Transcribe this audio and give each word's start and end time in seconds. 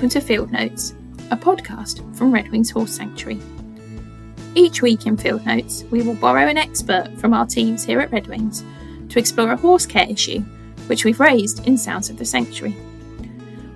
welcome 0.00 0.18
to 0.18 0.26
Field 0.26 0.50
Notes, 0.50 0.94
a 1.30 1.36
podcast 1.36 1.98
from 2.16 2.32
Redwings 2.32 2.72
Horse 2.72 2.96
Sanctuary. 2.96 3.38
Each 4.54 4.80
week 4.80 5.06
in 5.06 5.14
Field 5.18 5.44
Notes, 5.44 5.84
we 5.90 6.00
will 6.00 6.14
borrow 6.14 6.46
an 6.46 6.56
expert 6.56 7.12
from 7.18 7.34
our 7.34 7.44
teams 7.44 7.84
here 7.84 8.00
at 8.00 8.10
Redwings 8.10 8.64
to 9.10 9.18
explore 9.18 9.52
a 9.52 9.58
horse 9.58 9.84
care 9.84 10.08
issue 10.08 10.40
which 10.86 11.04
we've 11.04 11.20
raised 11.20 11.66
in 11.66 11.76
Sounds 11.76 12.08
of 12.08 12.16
the 12.16 12.24
Sanctuary. 12.24 12.74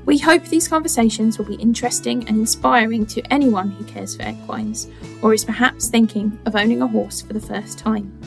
We 0.06 0.16
hope 0.16 0.45
these 0.45 0.66
conversations 0.66 1.37
will 1.37 1.45
be 1.45 1.56
interesting 1.56 2.27
and 2.27 2.38
inspiring 2.38 3.04
to 3.09 3.20
anyone 3.30 3.72
who 3.72 3.84
cares 3.84 4.16
for 4.16 4.22
equines 4.22 4.88
or 5.20 5.34
is 5.34 5.45
perhaps 5.45 5.88
thinking 5.88 6.38
of 6.47 6.56
owning 6.56 6.80
a 6.80 6.88
horse 6.88 7.20
for 7.20 7.34
the 7.34 7.38
first 7.38 7.78
time. 7.78 8.19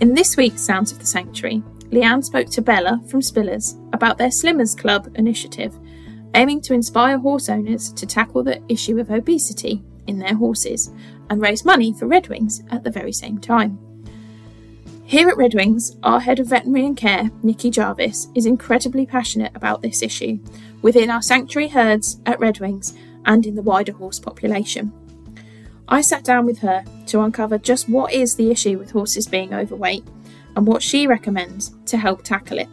In 0.00 0.14
this 0.14 0.38
week's 0.38 0.62
Sounds 0.62 0.90
of 0.90 1.00
the 1.00 1.04
Sanctuary, 1.04 1.62
Leanne 1.90 2.24
spoke 2.24 2.48
to 2.48 2.62
Bella 2.62 2.98
from 3.10 3.20
Spillers 3.20 3.76
about 3.92 4.16
their 4.16 4.30
Slimmers 4.30 4.74
Club 4.74 5.12
initiative, 5.16 5.78
aiming 6.34 6.60
to 6.62 6.74
inspire 6.74 7.18
horse 7.18 7.48
owners 7.48 7.92
to 7.92 8.06
tackle 8.06 8.42
the 8.42 8.62
issue 8.68 8.98
of 8.98 9.10
obesity 9.10 9.82
in 10.06 10.18
their 10.18 10.34
horses 10.34 10.90
and 11.30 11.40
raise 11.40 11.64
money 11.64 11.92
for 11.92 12.06
Redwings 12.06 12.62
at 12.72 12.84
the 12.84 12.90
very 12.90 13.12
same 13.12 13.38
time. 13.38 13.78
Here 15.04 15.28
at 15.30 15.36
Redwings, 15.36 15.98
our 16.02 16.20
head 16.20 16.38
of 16.38 16.48
veterinary 16.48 16.84
and 16.84 16.96
care, 16.96 17.30
Nikki 17.42 17.70
Jarvis, 17.70 18.28
is 18.34 18.44
incredibly 18.44 19.06
passionate 19.06 19.52
about 19.54 19.80
this 19.80 20.02
issue 20.02 20.38
within 20.82 21.10
our 21.10 21.22
sanctuary 21.22 21.68
herds 21.68 22.20
at 22.26 22.38
Redwings 22.38 22.96
and 23.24 23.46
in 23.46 23.54
the 23.54 23.62
wider 23.62 23.92
horse 23.92 24.20
population. 24.20 24.92
I 25.88 26.02
sat 26.02 26.24
down 26.24 26.44
with 26.44 26.58
her 26.58 26.84
to 27.06 27.22
uncover 27.22 27.56
just 27.56 27.88
what 27.88 28.12
is 28.12 28.36
the 28.36 28.50
issue 28.50 28.78
with 28.78 28.90
horses 28.90 29.26
being 29.26 29.54
overweight 29.54 30.04
and 30.54 30.66
what 30.66 30.82
she 30.82 31.06
recommends 31.06 31.74
to 31.86 31.96
help 31.96 32.22
tackle 32.22 32.58
it. 32.58 32.68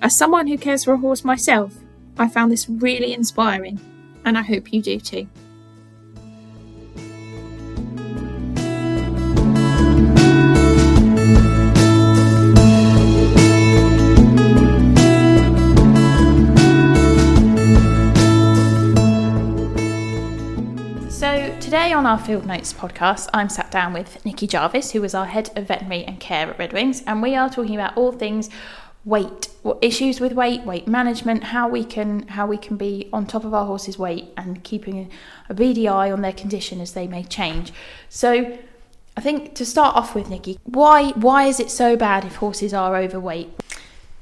As 0.00 0.16
someone 0.16 0.46
who 0.46 0.56
cares 0.56 0.84
for 0.84 0.92
a 0.92 0.98
horse 0.98 1.24
myself, 1.24 1.74
I 2.20 2.26
found 2.26 2.50
this 2.50 2.68
really 2.68 3.12
inspiring, 3.12 3.80
and 4.24 4.36
I 4.36 4.42
hope 4.42 4.72
you 4.72 4.82
do 4.82 4.98
too. 4.98 5.28
So 21.08 21.56
today 21.60 21.92
on 21.92 22.04
our 22.04 22.18
Field 22.18 22.46
Notes 22.46 22.72
podcast, 22.72 23.28
I'm 23.32 23.48
sat 23.48 23.70
down 23.70 23.92
with 23.92 24.24
Nikki 24.24 24.48
Jarvis, 24.48 24.90
who 24.90 25.04
is 25.04 25.14
our 25.14 25.26
head 25.26 25.50
of 25.56 25.68
veterinary 25.68 26.04
and 26.04 26.18
care 26.18 26.50
at 26.50 26.58
Redwings, 26.58 27.04
and 27.06 27.22
we 27.22 27.36
are 27.36 27.48
talking 27.48 27.76
about 27.76 27.96
all 27.96 28.10
things 28.10 28.50
weight, 29.08 29.48
What 29.62 29.78
issues 29.80 30.20
with 30.20 30.32
weight, 30.32 30.64
weight 30.64 30.86
management, 30.86 31.44
how 31.44 31.68
we 31.68 31.84
can 31.84 32.28
how 32.28 32.46
we 32.46 32.58
can 32.58 32.76
be 32.76 33.08
on 33.12 33.26
top 33.26 33.44
of 33.44 33.54
our 33.54 33.64
horses' 33.64 33.98
weight 33.98 34.26
and 34.36 34.62
keeping 34.62 35.10
a 35.48 35.54
eye 35.88 36.10
on 36.12 36.20
their 36.20 36.32
condition 36.32 36.80
as 36.80 36.92
they 36.92 37.08
may 37.08 37.24
change. 37.24 37.72
So, 38.08 38.58
I 39.16 39.20
think 39.20 39.54
to 39.54 39.64
start 39.64 39.96
off 39.96 40.14
with, 40.14 40.28
Nikki, 40.28 40.58
why 40.64 41.10
why 41.12 41.46
is 41.46 41.58
it 41.58 41.70
so 41.70 41.96
bad 41.96 42.24
if 42.24 42.36
horses 42.36 42.74
are 42.74 42.94
overweight? 42.96 43.48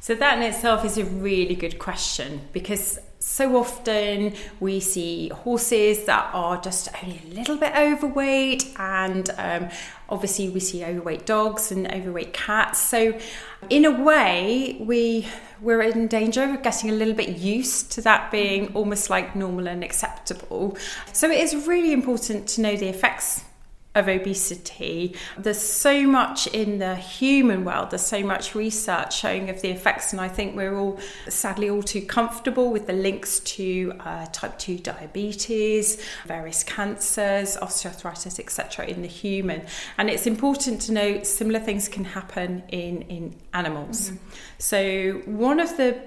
So 0.00 0.14
that 0.14 0.38
in 0.38 0.44
itself 0.44 0.84
is 0.84 0.98
a 0.98 1.04
really 1.04 1.56
good 1.56 1.80
question 1.80 2.42
because 2.52 3.00
so 3.36 3.54
often 3.54 4.32
we 4.60 4.80
see 4.80 5.28
horses 5.28 6.06
that 6.06 6.30
are 6.32 6.58
just 6.58 6.88
only 7.02 7.20
a 7.30 7.34
little 7.34 7.58
bit 7.58 7.76
overweight, 7.76 8.72
and 8.78 9.28
um, 9.36 9.68
obviously 10.08 10.48
we 10.48 10.58
see 10.58 10.82
overweight 10.82 11.26
dogs 11.26 11.70
and 11.70 11.86
overweight 11.92 12.32
cats. 12.32 12.80
So, 12.80 13.18
in 13.68 13.84
a 13.84 13.90
way, 13.90 14.78
we 14.80 15.28
we're 15.60 15.82
in 15.82 16.06
danger 16.06 16.44
of 16.44 16.62
getting 16.62 16.88
a 16.88 16.94
little 16.94 17.12
bit 17.12 17.36
used 17.36 17.92
to 17.92 18.00
that 18.00 18.30
being 18.30 18.72
almost 18.72 19.10
like 19.10 19.36
normal 19.36 19.68
and 19.68 19.84
acceptable. 19.84 20.78
So, 21.12 21.30
it 21.30 21.38
is 21.38 21.66
really 21.66 21.92
important 21.92 22.48
to 22.48 22.62
know 22.62 22.74
the 22.74 22.88
effects 22.88 23.44
of 23.96 24.08
obesity. 24.08 25.16
There's 25.38 25.60
so 25.60 26.06
much 26.06 26.46
in 26.48 26.78
the 26.78 26.94
human 26.94 27.64
world, 27.64 27.90
there's 27.90 28.06
so 28.06 28.22
much 28.22 28.54
research 28.54 29.18
showing 29.18 29.48
of 29.48 29.62
the 29.62 29.70
effects, 29.70 30.12
and 30.12 30.20
I 30.20 30.28
think 30.28 30.54
we're 30.54 30.76
all 30.76 31.00
sadly 31.28 31.70
all 31.70 31.82
too 31.82 32.02
comfortable 32.02 32.70
with 32.70 32.86
the 32.86 32.92
links 32.92 33.40
to 33.40 33.94
uh, 34.00 34.26
type 34.32 34.58
2 34.58 34.78
diabetes, 34.78 36.00
various 36.26 36.62
cancers, 36.62 37.56
osteoarthritis, 37.56 38.38
etc., 38.38 38.86
in 38.86 39.00
the 39.00 39.08
human. 39.08 39.62
And 39.96 40.10
it's 40.10 40.26
important 40.26 40.82
to 40.82 40.92
know 40.92 41.22
similar 41.22 41.58
things 41.58 41.88
can 41.88 42.04
happen 42.04 42.62
in, 42.68 43.02
in 43.02 43.34
animals. 43.54 44.10
Mm-hmm. 44.10 44.16
So, 44.58 45.12
one 45.24 45.58
of 45.58 45.78
the 45.78 45.98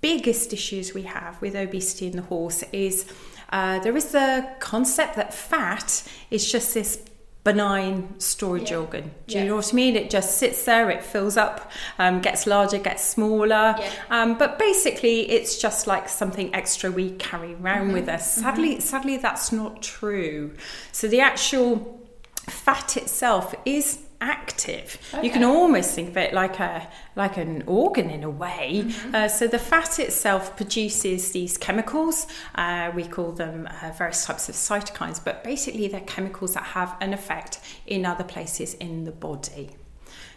biggest 0.00 0.52
issues 0.52 0.94
we 0.94 1.02
have 1.02 1.40
with 1.42 1.56
obesity 1.56 2.06
in 2.06 2.16
the 2.16 2.22
horse 2.22 2.62
is. 2.72 3.06
Uh, 3.50 3.78
there 3.80 3.94
is 3.94 4.12
the 4.12 4.48
concept 4.60 5.14
that 5.14 5.34
fat 5.34 6.02
is 6.30 6.50
just 6.50 6.72
this 6.72 7.02
benign 7.44 8.18
storage 8.20 8.70
yeah. 8.70 8.76
organ. 8.76 9.10
Do 9.26 9.34
yeah. 9.34 9.42
you 9.42 9.48
know 9.48 9.56
what 9.56 9.72
I 9.72 9.74
mean? 9.74 9.96
It 9.96 10.10
just 10.10 10.38
sits 10.38 10.64
there, 10.64 10.90
it 10.90 11.02
fills 11.02 11.36
up, 11.36 11.70
um, 11.98 12.20
gets 12.20 12.46
larger, 12.46 12.78
gets 12.78 13.02
smaller. 13.04 13.74
Yeah. 13.78 13.90
Um, 14.10 14.38
but 14.38 14.58
basically, 14.58 15.28
it's 15.30 15.60
just 15.60 15.86
like 15.86 16.08
something 16.08 16.54
extra 16.54 16.90
we 16.90 17.10
carry 17.12 17.54
around 17.54 17.86
mm-hmm. 17.86 17.94
with 17.94 18.08
us. 18.08 18.32
Mm-hmm. 18.32 18.42
Sadly, 18.42 18.70
mm-hmm. 18.70 18.80
sadly, 18.80 19.16
that's 19.16 19.50
not 19.50 19.82
true. 19.82 20.52
So 20.92 21.08
the 21.08 21.20
actual 21.20 22.00
fat 22.48 22.96
itself 22.96 23.54
is 23.64 23.98
active. 24.22 24.98
Okay. 25.12 25.26
You 25.26 25.32
can 25.32 25.42
almost 25.42 25.94
think 25.94 26.10
of 26.10 26.16
it 26.16 26.32
like 26.32 26.60
a 26.60 26.88
like 27.16 27.36
an 27.36 27.62
organ 27.66 28.08
in 28.08 28.22
a 28.22 28.30
way. 28.30 28.84
Mm-hmm. 28.84 29.14
Uh, 29.14 29.28
so 29.28 29.46
the 29.46 29.58
fat 29.58 29.98
itself 29.98 30.56
produces 30.56 31.32
these 31.32 31.58
chemicals. 31.58 32.26
Uh, 32.54 32.92
we 32.94 33.04
call 33.04 33.32
them 33.32 33.68
uh, 33.82 33.90
various 33.98 34.24
types 34.24 34.48
of 34.48 34.54
cytokines, 34.54 35.22
but 35.22 35.44
basically 35.44 35.88
they're 35.88 36.00
chemicals 36.00 36.54
that 36.54 36.62
have 36.62 36.96
an 37.00 37.12
effect 37.12 37.58
in 37.86 38.06
other 38.06 38.24
places 38.24 38.74
in 38.74 39.04
the 39.04 39.12
body. 39.12 39.70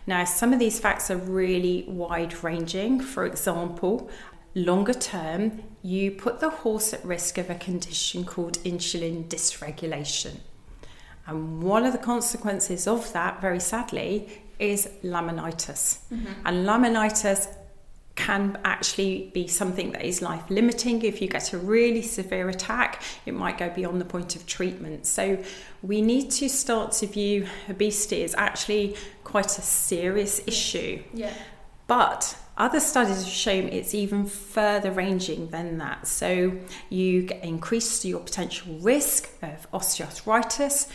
Now, 0.08 0.24
some 0.26 0.54
of 0.54 0.60
these 0.60 0.80
facts 0.80 1.10
are 1.10 1.18
really 1.18 1.86
wide 1.88 2.44
ranging. 2.44 3.00
For 3.00 3.26
example, 3.26 4.10
longer 4.54 4.94
term, 4.94 5.64
you 5.82 6.12
put 6.12 6.40
the 6.40 6.50
horse 6.50 6.94
at 6.94 7.04
risk 7.06 7.38
of 7.38 7.50
a 7.50 7.56
condition 7.56 8.24
called 8.24 8.60
insulin 8.64 9.28
dysregulation. 9.28 10.40
And 11.28 11.64
one 11.64 11.86
of 11.86 11.92
the 11.92 12.00
consequences 12.00 12.88
of 12.88 13.12
that, 13.14 13.42
very 13.42 13.60
sadly, 13.60 14.30
is 14.60 14.88
laminitis. 15.04 16.00
Mm-hmm. 16.12 16.26
And 16.46 16.66
laminitis 16.68 17.48
can 18.16 18.58
actually 18.64 19.32
be 19.34 19.46
something 19.48 19.92
that 19.92 20.06
is 20.06 20.22
life 20.22 20.50
limiting. 20.50 21.02
If 21.02 21.22
you 21.22 21.28
get 21.28 21.52
a 21.52 21.58
really 21.58 22.02
severe 22.02 22.48
attack, 22.48 23.02
it 23.26 23.34
might 23.34 23.58
go 23.58 23.70
beyond 23.70 24.00
the 24.00 24.06
point 24.06 24.36
of 24.36 24.46
treatment. 24.46 25.06
So, 25.06 25.44
we 25.82 26.02
need 26.02 26.32
to 26.32 26.48
start 26.48 26.94
to 26.94 27.08
view 27.08 27.48
obesity 27.70 28.24
as 28.24 28.34
actually 28.36 28.96
quite 29.24 29.58
a 29.58 29.62
serious 29.62 30.42
issue. 30.48 31.04
Yeah. 31.14 31.34
But 31.88 32.38
other 32.58 32.80
studies 32.80 33.24
have 33.24 33.34
shown 33.34 33.68
it's 33.68 33.94
even 33.94 34.26
further 34.26 34.92
ranging 34.92 35.50
than 35.50 35.78
that. 35.80 36.08
So 36.08 36.54
you 36.90 37.30
increase 37.44 38.06
your 38.06 38.22
potential 38.22 38.78
risk 38.80 39.30
of 39.42 39.70
osteoarthritis 39.72 40.90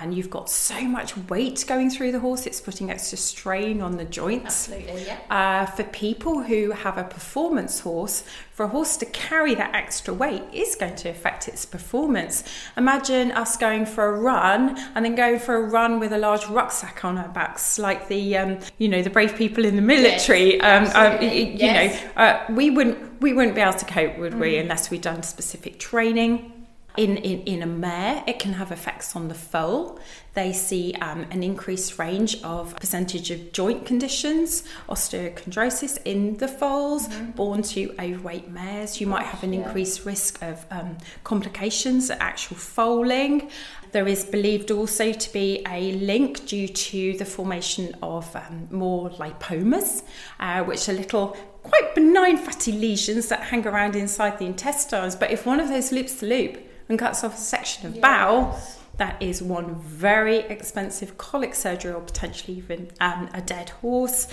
and 0.00 0.14
you've 0.14 0.30
got 0.30 0.48
so 0.48 0.80
much 0.82 1.16
weight 1.28 1.64
going 1.68 1.90
through 1.90 2.12
the 2.12 2.20
horse, 2.20 2.46
it's 2.46 2.60
putting 2.60 2.90
extra 2.90 3.18
strain 3.18 3.82
on 3.82 3.96
the 3.98 4.04
joints. 4.04 4.68
Absolutely, 4.68 5.04
yeah. 5.04 5.18
Uh, 5.28 5.66
for 5.66 5.84
people 5.84 6.42
who 6.42 6.70
have 6.70 6.96
a 6.96 7.04
performance 7.04 7.80
horse, 7.80 8.24
for 8.52 8.64
a 8.64 8.68
horse 8.68 8.96
to 8.96 9.06
carry 9.06 9.54
that 9.54 9.74
extra 9.74 10.12
weight 10.12 10.42
is 10.52 10.74
going 10.74 10.96
to 10.96 11.08
affect 11.08 11.48
its 11.48 11.66
performance. 11.66 12.44
Imagine 12.76 13.30
us 13.32 13.56
going 13.56 13.84
for 13.84 14.06
a 14.06 14.18
run 14.18 14.78
and 14.94 15.04
then 15.04 15.14
going 15.14 15.38
for 15.38 15.56
a 15.56 15.62
run 15.62 16.00
with 16.00 16.12
a 16.12 16.18
large 16.18 16.46
rucksack 16.46 17.04
on 17.04 17.18
our 17.18 17.28
backs, 17.28 17.78
like 17.78 18.08
the 18.08 18.36
um, 18.36 18.58
you 18.78 18.88
know 18.88 19.02
the 19.02 19.10
brave 19.10 19.36
people 19.36 19.64
in 19.64 19.76
the 19.76 19.82
military. 19.82 20.56
Yes, 20.56 20.94
um, 20.94 21.14
um, 21.14 21.22
you 21.22 21.28
yes. 21.28 22.02
know, 22.16 22.22
uh, 22.22 22.44
we 22.50 22.70
wouldn't 22.70 23.20
we 23.20 23.34
wouldn't 23.34 23.54
be 23.54 23.60
able 23.60 23.74
to 23.74 23.84
cope, 23.84 24.18
would 24.18 24.32
mm. 24.32 24.40
we, 24.40 24.56
unless 24.56 24.90
we'd 24.90 25.02
done 25.02 25.22
specific 25.22 25.78
training. 25.78 26.59
In, 26.96 27.16
in, 27.18 27.40
in 27.42 27.62
a 27.62 27.66
mare, 27.66 28.24
it 28.26 28.38
can 28.38 28.54
have 28.54 28.72
effects 28.72 29.14
on 29.14 29.28
the 29.28 29.34
foal. 29.34 30.00
They 30.34 30.52
see 30.52 30.94
um, 31.00 31.26
an 31.30 31.42
increased 31.42 31.98
range 31.98 32.42
of 32.42 32.76
percentage 32.76 33.30
of 33.30 33.52
joint 33.52 33.84
conditions, 33.84 34.64
osteochondrosis 34.88 35.98
in 36.04 36.36
the 36.36 36.48
foals 36.48 37.08
mm-hmm. 37.08 37.30
born 37.32 37.62
to 37.62 37.94
overweight 37.98 38.48
mares. 38.48 39.00
You 39.00 39.06
might 39.06 39.26
have 39.26 39.42
an 39.42 39.54
increased 39.54 40.04
risk 40.04 40.42
of 40.42 40.64
um, 40.70 40.98
complications 41.24 42.10
at 42.10 42.20
actual 42.20 42.56
foaling. 42.56 43.50
There 43.92 44.06
is 44.06 44.24
believed 44.24 44.70
also 44.70 45.12
to 45.12 45.32
be 45.32 45.64
a 45.68 45.92
link 45.92 46.46
due 46.46 46.68
to 46.68 47.16
the 47.18 47.24
formation 47.24 47.96
of 48.02 48.34
um, 48.36 48.68
more 48.70 49.10
lipomas, 49.10 50.02
uh, 50.38 50.62
which 50.62 50.88
are 50.88 50.92
little 50.92 51.36
quite 51.62 51.94
benign 51.94 52.38
fatty 52.38 52.72
lesions 52.72 53.28
that 53.28 53.42
hang 53.42 53.66
around 53.66 53.96
inside 53.96 54.38
the 54.38 54.46
intestines. 54.46 55.16
But 55.16 55.32
if 55.32 55.44
one 55.44 55.58
of 55.58 55.68
those 55.68 55.90
loops 55.90 56.14
the 56.14 56.26
loop, 56.26 56.69
and 56.90 56.98
cuts 56.98 57.24
off 57.24 57.34
a 57.34 57.38
section 57.38 57.86
of 57.86 57.94
yes. 57.94 58.02
bowel, 58.02 58.60
that 58.98 59.20
is 59.22 59.40
one 59.42 59.76
very 59.76 60.38
expensive 60.38 61.16
colic 61.16 61.54
surgery 61.54 61.92
or 61.92 62.00
potentially 62.00 62.58
even 62.58 62.90
um, 63.00 63.30
a 63.32 63.40
dead 63.40 63.70
horse. 63.70 64.28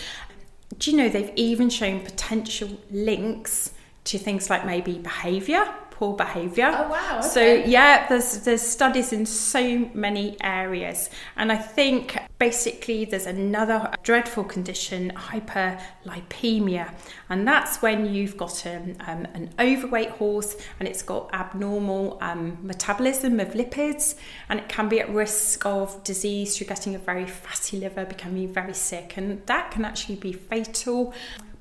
Do 0.78 0.92
you 0.92 0.98
know 0.98 1.08
they've 1.08 1.32
even 1.38 1.70
shown 1.70 2.02
potential 2.02 2.70
links 2.92 3.72
to 4.06 4.18
things 4.18 4.50
like 4.50 4.66
maybe 4.66 4.98
behaviour, 4.98 5.74
poor 5.98 6.16
behaviour. 6.16 6.70
Oh, 6.72 6.90
wow, 6.90 7.22
So 7.22 7.42
yeah, 7.42 8.08
there's 8.08 8.40
there's 8.40 8.62
studies 8.62 9.12
in 9.12 9.26
so 9.26 9.90
many 9.96 10.38
areas, 10.42 11.10
and 11.36 11.52
I 11.52 11.58
think 11.58 12.16
basically 12.38 13.06
there's 13.06 13.26
another 13.26 13.92
dreadful 14.04 14.44
condition, 14.44 15.12
hyperlipemia, 15.16 16.94
and 17.30 17.48
that's 17.48 17.82
when 17.82 18.14
you've 18.14 18.38
got 18.38 18.66
um, 18.68 18.96
um, 19.08 19.26
an 19.34 19.50
overweight 19.60 20.12
horse 20.12 20.56
and 20.80 20.88
it's 20.88 21.02
got 21.02 21.34
abnormal 21.34 22.20
um, 22.22 22.60
metabolism 22.62 23.40
of 23.40 23.50
lipids, 23.54 24.16
and 24.50 24.60
it 24.60 24.70
can 24.70 24.88
be 24.88 25.00
at 25.00 25.10
risk 25.10 25.66
of 25.66 26.04
disease. 26.04 26.58
Through 26.58 26.68
getting 26.68 26.94
a 26.94 27.00
very 27.00 27.26
fatty 27.26 27.80
liver, 27.80 28.06
becoming 28.06 28.54
very 28.54 28.76
sick, 28.76 29.18
and 29.18 29.44
that 29.48 29.72
can 29.72 29.84
actually 29.84 30.18
be 30.18 30.32
fatal. 30.32 31.14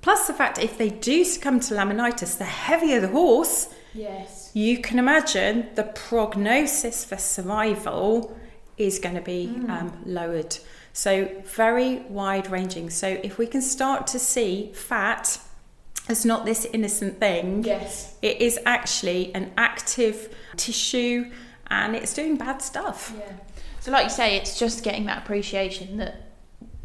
Plus, 0.03 0.27
the 0.27 0.35
fact 0.35 0.59
if 0.59 0.77
they 0.77 0.91
do 0.91 1.25
succumb 1.25 1.59
to 1.59 1.75
laminitis, 1.75 2.37
the 2.37 2.45
heavier 2.45 3.01
the 3.01 3.09
horse, 3.09 3.75
Yes. 3.97 4.51
you 4.55 4.79
can 4.79 4.99
imagine 4.99 5.69
the 5.75 5.85
prognosis 5.85 7.05
for 7.05 7.17
survival 7.17 8.37
is 8.77 8.99
going 8.99 9.15
to 9.15 9.21
be 9.23 9.47
um, 9.69 9.93
lowered. 10.05 10.57
So, 10.93 11.29
very 11.45 11.99
wide 12.09 12.51
ranging. 12.51 12.91
So, 12.91 13.07
if 13.23 13.39
we 13.39 13.47
can 13.47 13.63
start 13.63 14.07
to 14.09 14.19
see 14.19 14.73
fat 14.75 15.39
as 16.09 16.25
not 16.25 16.45
this 16.45 16.65
innocent 16.67 17.19
thing, 17.19 17.65
Yes. 17.65 18.15
it 18.23 18.41
is 18.41 18.59
actually 18.67 19.35
an 19.35 19.53
active 19.59 20.35
tissue 20.57 21.31
and 21.69 21.97
it's 21.97 22.15
doing 22.15 22.37
bad 22.37 22.63
stuff. 22.63 23.13
Yeah. 23.19 23.33
So, 23.81 23.91
like 23.93 24.05
you 24.05 24.11
say, 24.11 24.37
it's 24.37 24.59
just 24.59 24.83
getting 24.85 25.07
that 25.07 25.23
appreciation 25.23 25.97
that 25.99 26.23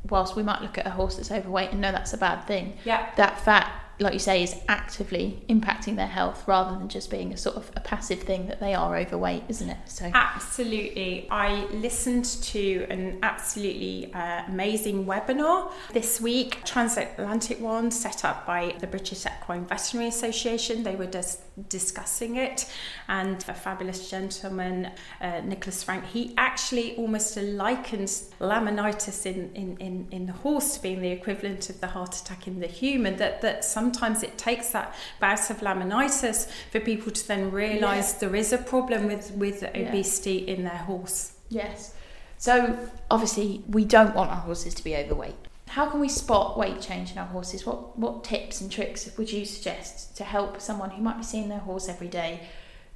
whilst 0.10 0.36
we 0.36 0.44
might 0.44 0.62
look 0.62 0.78
at 0.78 0.86
a 0.86 0.90
horse 0.90 1.16
that's 1.16 1.32
overweight 1.32 1.72
and 1.72 1.80
know 1.82 1.92
that's 1.92 2.14
a 2.14 2.18
bad 2.18 2.46
thing, 2.48 2.78
Yeah. 2.84 3.10
that 3.16 3.40
fat, 3.40 3.72
like 4.02 4.14
you 4.14 4.20
say, 4.20 4.44
is 4.44 4.56
actively 4.68 5.42
impacting 5.48 5.96
their 5.96 6.08
health 6.08 6.44
rather 6.48 6.78
than 6.78 6.90
just 6.90 7.12
being 7.12 7.32
a 7.32 7.38
sort 7.38 7.56
of 7.56 7.72
a 7.76 7.80
passive 7.80 8.20
thing 8.20 8.48
that 8.48 8.60
they 8.60 8.74
are 8.74 8.98
overweight, 8.98 9.44
isn't 9.48 9.70
it? 9.70 9.78
So, 9.86 10.12
Absolutely. 10.14 11.28
I 11.30 11.66
listened 11.72 12.26
to 12.26 12.88
an 12.90 13.20
absolutely 13.22 14.12
uh, 14.14 14.44
amazing 14.48 15.06
webinar 15.06 15.72
this 15.94 16.20
week, 16.20 16.64
transatlantic 16.66 17.60
one 17.60 17.92
set 17.92 18.26
up 18.26 18.46
by 18.46 18.76
the 18.80 18.88
British 18.88 19.26
Equine 19.26 19.66
Veterinary 19.66 20.10
Association. 20.10 20.84
They 20.84 20.96
were 20.96 21.06
just 21.06 21.42
discussing 21.70 22.38
it, 22.38 22.66
and 23.08 23.44
a 23.48 23.54
fabulous 23.54 24.10
gentleman, 24.10 24.92
uh, 25.20 25.42
Nicholas 25.42 25.84
Frank, 25.84 26.06
he 26.06 26.34
actually 26.38 26.96
almost 26.96 27.38
likens 27.38 28.32
laminitis 28.40 29.26
in, 29.26 29.52
in, 29.54 29.78
in, 29.78 30.08
in 30.12 30.26
the 30.26 30.34
horse 30.34 30.76
to 30.76 30.82
being 30.82 31.02
the 31.02 31.12
equivalent 31.12 31.70
of 31.70 31.80
the 31.82 31.88
heart 31.88 32.20
attack 32.20 32.48
in 32.48 32.60
the 32.60 32.68
human, 32.68 33.18
that, 33.18 33.42
that 33.42 33.64
sometimes 33.92 34.24
it 34.24 34.38
takes 34.38 34.70
that 34.70 34.94
bout 35.20 35.50
of 35.50 35.58
laminitis 35.58 36.50
for 36.72 36.80
people 36.80 37.12
to 37.12 37.28
then 37.28 37.52
realise 37.52 38.14
there 38.14 38.36
is 38.36 38.54
a 38.54 38.58
problem 38.58 39.08
with, 39.08 39.32
with 39.32 39.64
obesity 39.64 40.38
in 40.38 40.64
their 40.64 40.84
horse. 40.90 41.34
yes. 41.50 41.94
So, 42.38 42.76
obviously, 43.12 43.64
we 43.68 43.86
don't 43.86 44.16
want 44.16 44.32
our 44.32 44.38
horses 44.38 44.74
to 44.74 44.84
be 44.84 44.96
overweight. 44.96 45.36
How 45.68 45.86
can 45.86 46.00
we 46.00 46.10
spot 46.10 46.58
weight 46.58 46.82
change 46.82 47.12
in 47.12 47.20
our 47.20 47.28
horses? 47.28 47.68
What 47.68 48.00
what 48.00 48.24
tips 48.24 48.62
and 48.62 48.72
tricks 48.72 49.16
would 49.16 49.32
you 49.32 49.46
suggest 49.46 50.18
to 50.18 50.24
help 50.24 50.60
someone 50.60 50.90
who 50.90 51.04
might 51.04 51.18
be 51.18 51.24
seeing 51.24 51.50
their 51.50 51.60
horse 51.60 51.88
every 51.88 52.08
day 52.08 52.48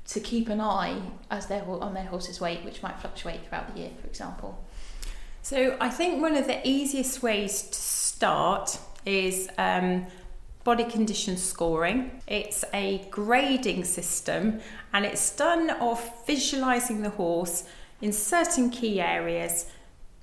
to 0.07 0.19
keep 0.19 0.49
an 0.49 0.59
eye 0.59 0.99
as 1.29 1.45
their 1.45 1.63
on 1.63 1.93
their 1.93 2.05
horse's 2.05 2.41
weight, 2.41 2.65
which 2.65 2.81
might 2.81 2.99
fluctuate 2.99 3.41
throughout 3.47 3.71
the 3.71 3.81
year, 3.81 3.91
for 4.01 4.07
example? 4.07 4.65
So 5.43 5.77
I 5.79 5.89
think 5.89 6.23
one 6.23 6.35
of 6.35 6.47
the 6.47 6.67
easiest 6.67 7.21
ways 7.21 7.61
to 7.61 7.79
start 7.79 8.79
is 9.05 9.47
um, 9.59 10.07
body 10.65 10.83
condition 10.83 11.37
scoring. 11.37 12.19
It's 12.27 12.65
a 12.73 13.07
grading 13.11 13.85
system 13.85 14.59
and 14.91 15.05
it's 15.05 15.33
done 15.33 15.69
off 15.69 16.25
visualizing 16.25 17.03
the 17.03 17.11
horse 17.11 17.63
in 18.01 18.11
certain 18.11 18.71
key 18.71 18.99
areas. 18.99 19.67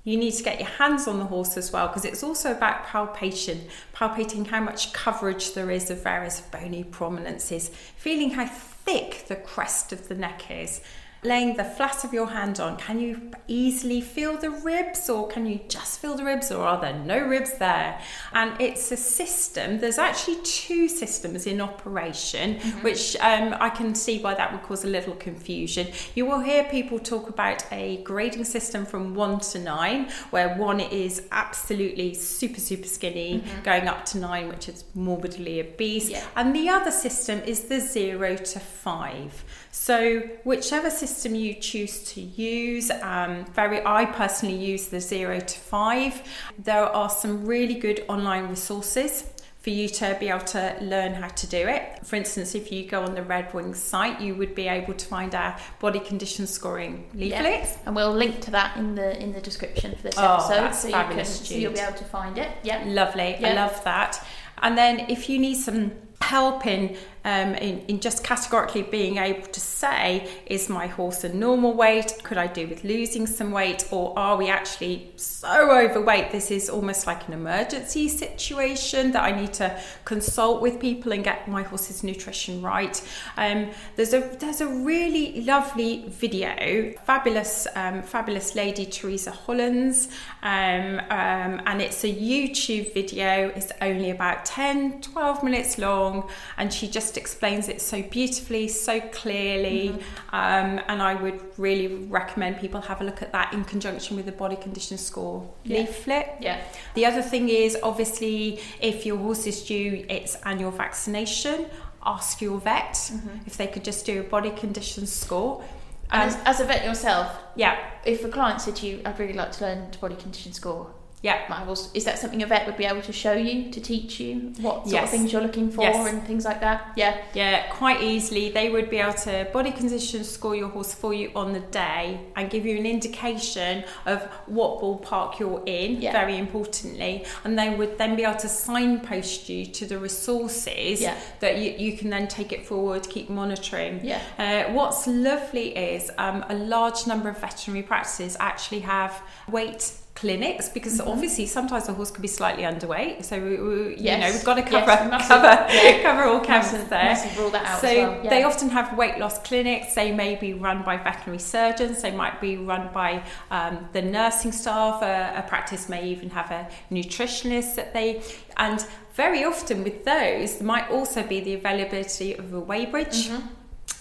You 0.03 0.17
need 0.17 0.33
to 0.33 0.43
get 0.43 0.59
your 0.59 0.67
hands 0.67 1.07
on 1.07 1.19
the 1.19 1.25
horse 1.25 1.55
as 1.55 1.71
well 1.71 1.87
because 1.87 2.03
it's 2.03 2.23
also 2.23 2.51
about 2.51 2.85
palpation, 2.85 3.61
palpating 3.95 4.45
how 4.47 4.59
much 4.59 4.91
coverage 4.91 5.53
there 5.53 5.71
is 5.71 5.89
of 5.89 6.03
various 6.03 6.41
bony 6.41 6.83
prominences, 6.83 7.69
feeling 7.95 8.31
how 8.31 8.45
thick 8.45 9.23
the 9.29 9.37
crest 9.37 9.93
of 9.93 10.09
the 10.09 10.15
neck 10.15 10.51
is 10.51 10.81
laying 11.23 11.55
the 11.55 11.63
flat 11.63 12.03
of 12.03 12.13
your 12.13 12.27
hand 12.27 12.59
on, 12.59 12.77
can 12.77 12.99
you 12.99 13.31
easily 13.47 14.01
feel 14.01 14.37
the 14.37 14.49
ribs 14.49 15.09
or 15.09 15.27
can 15.27 15.45
you 15.45 15.59
just 15.67 15.99
feel 15.99 16.15
the 16.15 16.23
ribs 16.23 16.51
or 16.51 16.63
are 16.65 16.79
there 16.79 16.93
no 16.93 17.19
ribs 17.19 17.57
there? 17.57 17.99
And 18.33 18.59
it's 18.59 18.91
a 18.91 18.97
system, 18.97 19.79
there's 19.79 19.97
actually 19.97 20.37
two 20.43 20.87
systems 20.87 21.47
in 21.47 21.61
operation, 21.61 22.59
which 22.81 23.15
um, 23.17 23.55
I 23.59 23.69
can 23.69 23.95
see 23.95 24.21
why 24.21 24.33
that 24.35 24.51
would 24.51 24.63
cause 24.63 24.83
a 24.83 24.87
little 24.87 25.15
confusion. 25.15 25.87
You 26.15 26.25
will 26.25 26.39
hear 26.39 26.63
people 26.65 26.99
talk 26.99 27.29
about 27.29 27.65
a 27.71 27.97
grading 28.03 28.45
system 28.45 28.85
from 28.85 29.15
one 29.15 29.39
to 29.39 29.59
nine, 29.59 30.09
where 30.31 30.55
one 30.55 30.79
is 30.79 31.27
absolutely 31.31 32.13
super, 32.13 32.59
super 32.59 32.87
skinny, 32.87 33.43
going 33.63 33.87
up 33.87 34.05
to 34.07 34.17
nine, 34.17 34.49
which 34.49 34.69
is 34.69 34.83
morbidly 34.93 35.59
obese. 35.61 36.09
Yeah. 36.09 36.23
And 36.35 36.55
the 36.55 36.69
other 36.69 36.91
system 36.91 37.41
is 37.45 37.65
the 37.65 37.79
zero 37.79 38.35
to 38.35 38.59
five. 38.59 39.43
So 39.73 40.19
whichever 40.43 40.91
system 40.91 41.33
you 41.33 41.55
choose 41.55 42.03
to 42.13 42.21
use, 42.21 42.91
um, 43.01 43.43
very 43.53 43.83
I 43.83 44.05
personally 44.05 44.55
use 44.55 44.87
the 44.87 45.01
zero 45.01 45.39
to 45.39 45.59
five. 45.59 46.21
There 46.59 46.85
are 46.85 47.09
some 47.09 47.47
really 47.47 47.73
good 47.73 48.05
online 48.07 48.49
resources 48.49 49.23
for 49.57 49.71
you 49.71 49.89
to 49.89 50.15
be 50.19 50.29
able 50.29 50.45
to 50.45 50.77
learn 50.79 51.15
how 51.15 51.29
to 51.29 51.47
do 51.47 51.67
it. 51.67 52.05
For 52.05 52.17
instance, 52.17 52.53
if 52.53 52.71
you 52.71 52.87
go 52.87 53.01
on 53.01 53.15
the 53.15 53.21
Redwings 53.21 53.77
site, 53.77 54.21
you 54.21 54.35
would 54.35 54.53
be 54.53 54.67
able 54.67 54.93
to 54.93 55.05
find 55.07 55.33
our 55.33 55.57
body 55.79 55.99
condition 55.99 56.45
scoring 56.45 57.09
leaflets. 57.15 57.77
And 57.87 57.95
we'll 57.95 58.13
link 58.13 58.41
to 58.41 58.51
that 58.51 58.77
in 58.77 58.93
the 58.93 59.19
in 59.19 59.33
the 59.33 59.41
description 59.41 59.95
for 59.95 60.03
this 60.03 60.15
Oh, 60.19 60.35
episode, 60.35 60.53
that's 60.53 60.79
so 60.81 60.87
you 60.89 60.93
can, 60.93 61.25
so 61.25 61.55
you'll 61.55 61.73
be 61.73 61.79
able 61.79 61.97
to 61.97 62.05
find 62.05 62.37
it. 62.37 62.51
Yeah. 62.61 62.83
Lovely. 62.85 63.37
I 63.43 63.53
love 63.53 63.83
that. 63.85 64.23
And 64.61 64.77
then 64.77 65.09
if 65.09 65.29
you 65.29 65.39
need 65.39 65.55
some 65.55 65.93
help 66.21 66.65
in, 66.65 66.95
um, 67.25 67.55
in 67.55 67.79
in 67.87 67.99
just 67.99 68.23
categorically 68.23 68.83
being 68.83 69.17
able 69.17 69.47
to 69.47 69.59
say, 69.59 70.29
is 70.45 70.69
my 70.69 70.87
horse 70.87 71.23
a 71.23 71.33
normal 71.33 71.73
weight? 71.73 72.21
Could 72.23 72.37
I 72.37 72.47
do 72.47 72.67
with 72.67 72.83
losing 72.83 73.27
some 73.27 73.51
weight, 73.51 73.87
or 73.91 74.17
are 74.17 74.37
we 74.37 74.49
actually 74.49 75.11
so 75.15 75.71
overweight? 75.71 76.31
This 76.31 76.51
is 76.51 76.69
almost 76.69 77.07
like 77.07 77.27
an 77.27 77.33
emergency 77.33 78.09
situation 78.09 79.11
that 79.11 79.23
I 79.23 79.31
need 79.39 79.53
to 79.53 79.79
consult 80.05 80.61
with 80.61 80.79
people 80.79 81.11
and 81.13 81.23
get 81.23 81.47
my 81.47 81.63
horse's 81.63 82.03
nutrition 82.03 82.61
right. 82.61 83.01
Um, 83.37 83.69
there's 83.95 84.13
a 84.13 84.19
there's 84.39 84.61
a 84.61 84.67
really 84.67 85.41
lovely 85.41 86.05
video, 86.09 86.93
fabulous 87.05 87.67
um, 87.75 88.03
fabulous 88.03 88.55
lady 88.55 88.85
Teresa 88.85 89.31
Hollands, 89.31 90.09
um, 90.41 90.99
um, 91.09 91.61
and 91.65 91.81
it's 91.81 92.03
a 92.03 92.13
YouTube 92.13 92.93
video. 92.93 93.51
It's 93.55 93.71
only 93.81 94.09
about 94.09 94.45
10, 94.45 95.01
12 95.01 95.43
minutes 95.43 95.77
long, 95.77 96.29
and 96.57 96.73
she 96.73 96.87
just 96.87 97.12
explains 97.17 97.67
it 97.69 97.81
so 97.81 98.01
beautifully, 98.01 98.67
so 98.67 98.99
clearly. 98.99 99.89
Um, 100.31 100.79
and 100.87 101.01
I 101.01 101.15
would 101.15 101.41
really 101.57 101.87
recommend 102.05 102.59
people 102.59 102.81
have 102.81 103.01
a 103.01 103.03
look 103.03 103.21
at 103.21 103.31
that 103.31 103.53
in 103.53 103.63
conjunction 103.63 104.15
with 104.17 104.25
the 104.25 104.31
body 104.31 104.55
condition 104.55 104.97
score 104.97 105.47
Yeah. 105.63 105.79
leaflet. 105.79 106.35
Yeah. 106.39 106.61
The 106.95 107.05
other 107.05 107.21
thing 107.21 107.49
is 107.49 107.77
obviously 107.83 108.59
if 108.79 109.05
your 109.05 109.17
horse 109.17 109.45
is 109.47 109.63
due 109.63 110.05
its 110.09 110.35
annual 110.45 110.71
vaccination, 110.71 111.67
ask 112.05 112.41
your 112.41 112.59
vet 112.59 113.11
if 113.45 113.57
they 113.57 113.67
could 113.67 113.83
just 113.83 114.05
do 114.05 114.19
a 114.19 114.23
body 114.23 114.51
condition 114.51 115.07
score. 115.07 115.63
And 116.11 116.23
Um, 116.23 116.27
as, 116.27 116.37
as 116.45 116.59
a 116.59 116.65
vet 116.65 116.83
yourself, 116.85 117.27
yeah, 117.55 117.77
if 118.05 118.23
a 118.25 118.29
client 118.29 118.61
said 118.61 118.75
to 118.77 118.85
you, 118.87 119.01
"I'd 119.05 119.17
really 119.17 119.33
like 119.33 119.51
to 119.53 119.63
learn 119.65 119.89
to 119.91 119.99
body 119.99 120.15
condition 120.15 120.53
score," 120.53 120.91
yeah. 121.23 121.37
horse, 121.63 121.89
is 121.93 122.03
that 122.03 122.19
something 122.19 122.43
a 122.43 122.45
vet 122.45 122.65
would 122.67 122.77
be 122.77 122.85
able 122.85 123.01
to 123.01 123.13
show 123.13 123.33
you 123.33 123.71
to 123.71 123.79
teach 123.81 124.19
you 124.19 124.51
what 124.59 124.81
sort 124.83 124.87
Yes. 124.93 125.03
of 125.05 125.09
things 125.09 125.31
you're 125.33 125.41
looking 125.41 125.71
for 125.71 125.81
Yes. 125.81 126.07
and 126.07 126.21
things 126.27 126.43
like 126.45 126.59
that? 126.59 126.91
Yeah. 126.97 127.17
Yeah, 127.33 127.67
quite 127.71 128.01
easily. 128.01 128.49
They 128.49 128.69
would 128.69 128.89
be 128.89 128.97
able 128.97 129.13
to 129.29 129.47
body 129.53 129.71
condition 129.71 130.23
score 130.25 130.55
your 130.55 130.67
horse 130.69 130.93
for 130.93 131.13
you 131.13 131.31
on 131.35 131.53
the 131.53 131.61
day 131.61 132.19
and 132.35 132.49
give 132.49 132.65
you 132.65 132.77
an 132.77 132.85
indication 132.85 133.83
of 134.05 134.21
what 134.47 134.81
ballpark 134.81 135.39
you're 135.39 135.63
in, 135.65 136.01
Yeah. 136.01 136.11
very 136.11 136.37
importantly. 136.37 137.25
And 137.45 137.57
they 137.57 137.69
would 137.69 137.97
then 137.97 138.15
be 138.15 138.23
able 138.23 138.39
to 138.39 138.49
signpost 138.49 139.47
you 139.49 139.65
to 139.65 139.85
the 139.85 139.97
resources 139.97 141.01
Yeah. 141.01 141.15
that 141.39 141.57
you, 141.57 141.71
you 141.71 141.97
can 141.97 142.09
then 142.09 142.27
take 142.27 142.51
it 142.51 142.65
forward, 142.65 143.07
keep 143.09 143.29
monitoring. 143.29 144.01
Yeah. 144.03 144.19
Uh, 144.37 144.73
what's 144.73 145.07
lovely 145.07 145.69
is 145.75 146.11
um, 146.17 146.43
a 146.49 146.55
large 146.55 147.07
number 147.07 147.29
of 147.29 147.37
veterinary 147.37 147.83
practices 147.83 148.35
actually 148.41 148.81
have 148.81 149.21
weight 149.49 149.93
clinics 150.23 150.65
because 150.77 150.93
Mm-hmm. 150.99 151.13
obviously 151.13 151.45
sometimes 151.57 151.83
a 151.89 151.93
horse 151.97 152.11
could 152.13 152.21
be 152.29 152.33
slightly 152.41 152.63
underweight 152.71 153.15
so 153.29 153.33
we, 153.45 153.53
we, 153.67 153.75
you 153.89 153.95
Yes. 154.09 154.19
know 154.21 154.29
we've 154.35 154.47
got 154.51 154.57
to 154.61 154.65
cover 154.75 154.93
we 155.03 155.09
mustn't- 155.11 155.27
cover 155.31 155.53
yeah. 155.73 156.01
cover 156.07 156.23
all 156.31 156.39
Mustn't- 156.39 156.89
there 156.89 157.15
rule 157.39 157.51
that 157.55 157.65
out 157.69 157.81
so 157.81 157.87
well, 157.93 158.23
yeah. 158.23 158.29
they 158.33 158.43
often 158.51 158.69
have 158.77 158.87
weight 159.01 159.17
loss 159.23 159.37
clinics 159.47 159.89
they 160.01 160.09
may 160.23 160.31
be 160.45 160.49
run 160.67 160.79
by 160.89 160.95
veterinary 161.07 161.39
surgeons 161.55 161.95
they 162.05 162.11
might 162.23 162.37
be 162.45 162.51
run 162.71 162.83
by 163.01 163.09
um, 163.57 163.73
the 163.95 164.01
nursing 164.17 164.53
staff 164.61 164.95
a, 165.01 165.15
a 165.41 165.43
practice 165.53 165.83
may 165.93 166.03
even 166.13 166.29
have 166.39 166.49
a 166.51 166.63
nutritionist 166.97 167.75
that 167.79 167.89
they 167.97 168.21
and 168.65 168.79
very 169.23 169.43
often 169.51 169.77
with 169.87 169.97
those 170.13 170.49
there 170.57 170.67
might 170.75 170.87
also 170.97 171.19
be 171.33 171.39
the 171.47 171.53
availability 171.61 172.29
of 172.41 172.45
a 172.53 172.61
weighbridge 172.71 173.19
Mm-hmm. 173.29 173.47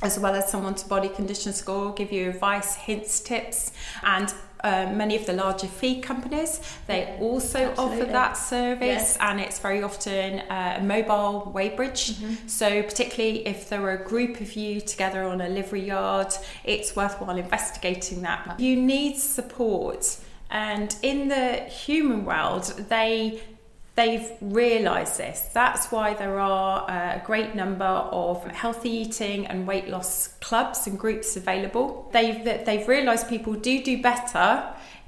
as 0.09 0.15
well 0.23 0.35
as 0.41 0.45
someone 0.53 0.75
to 0.83 0.87
body 0.95 1.09
condition 1.09 1.53
score, 1.53 1.87
give 2.01 2.11
you 2.17 2.23
advice, 2.35 2.71
hints, 2.89 3.21
tips, 3.21 3.59
and 4.03 4.29
uh, 4.63 4.93
many 4.93 5.17
of 5.17 5.27
the 5.27 5.33
larger 5.33 5.67
feed 5.67 6.03
companies 6.03 6.61
they 6.87 7.01
Yeah, 7.01 7.17
also 7.21 7.59
absolutely. 7.71 8.01
offer 8.01 8.13
that 8.13 8.33
service, 8.37 9.17
and 9.21 9.41
it's 9.41 9.59
very 9.59 9.83
often 9.83 10.41
uh, 10.41 10.79
a 10.81 10.83
mobile 10.83 11.53
weighbridge. 11.55 12.13
Mm-hmm. 12.13 12.49
So, 12.49 12.83
particularly 12.83 13.47
if 13.47 13.69
there 13.69 13.83
are 13.83 13.97
a 14.03 14.05
group 14.05 14.41
of 14.41 14.55
you 14.55 14.81
together 14.81 15.25
on 15.25 15.41
a 15.41 15.49
livery 15.49 15.87
yard, 15.87 16.33
it's 16.65 16.95
worthwhile 16.97 17.37
investigating 17.37 18.23
that. 18.23 18.59
You 18.59 18.77
need 18.77 19.17
support, 19.17 20.19
and 20.51 20.95
in 21.03 21.29
the 21.29 21.65
human 21.85 22.25
world, 22.25 22.65
they 22.89 23.41
they've 23.95 24.31
realised 24.41 25.19
this. 25.19 25.41
That's 25.53 25.93
why 25.93 26.15
there 26.15 26.39
are 26.41 26.89
uh, 26.91 27.21
a 27.21 27.23
great 27.25 27.55
number 27.55 27.85
of 27.85 28.45
healthy 28.47 28.91
eating 28.91 29.47
and 29.47 29.67
weight 29.67 29.89
loss 29.89 30.29
clubs 30.41 30.87
and 30.87 30.99
groups 30.99 31.37
available. 31.37 32.09
They've 32.13 32.43
they've 32.45 32.87
realised 32.89 33.29
people 33.29 33.53
do 33.55 33.83
do 33.83 34.01
better 34.03 34.65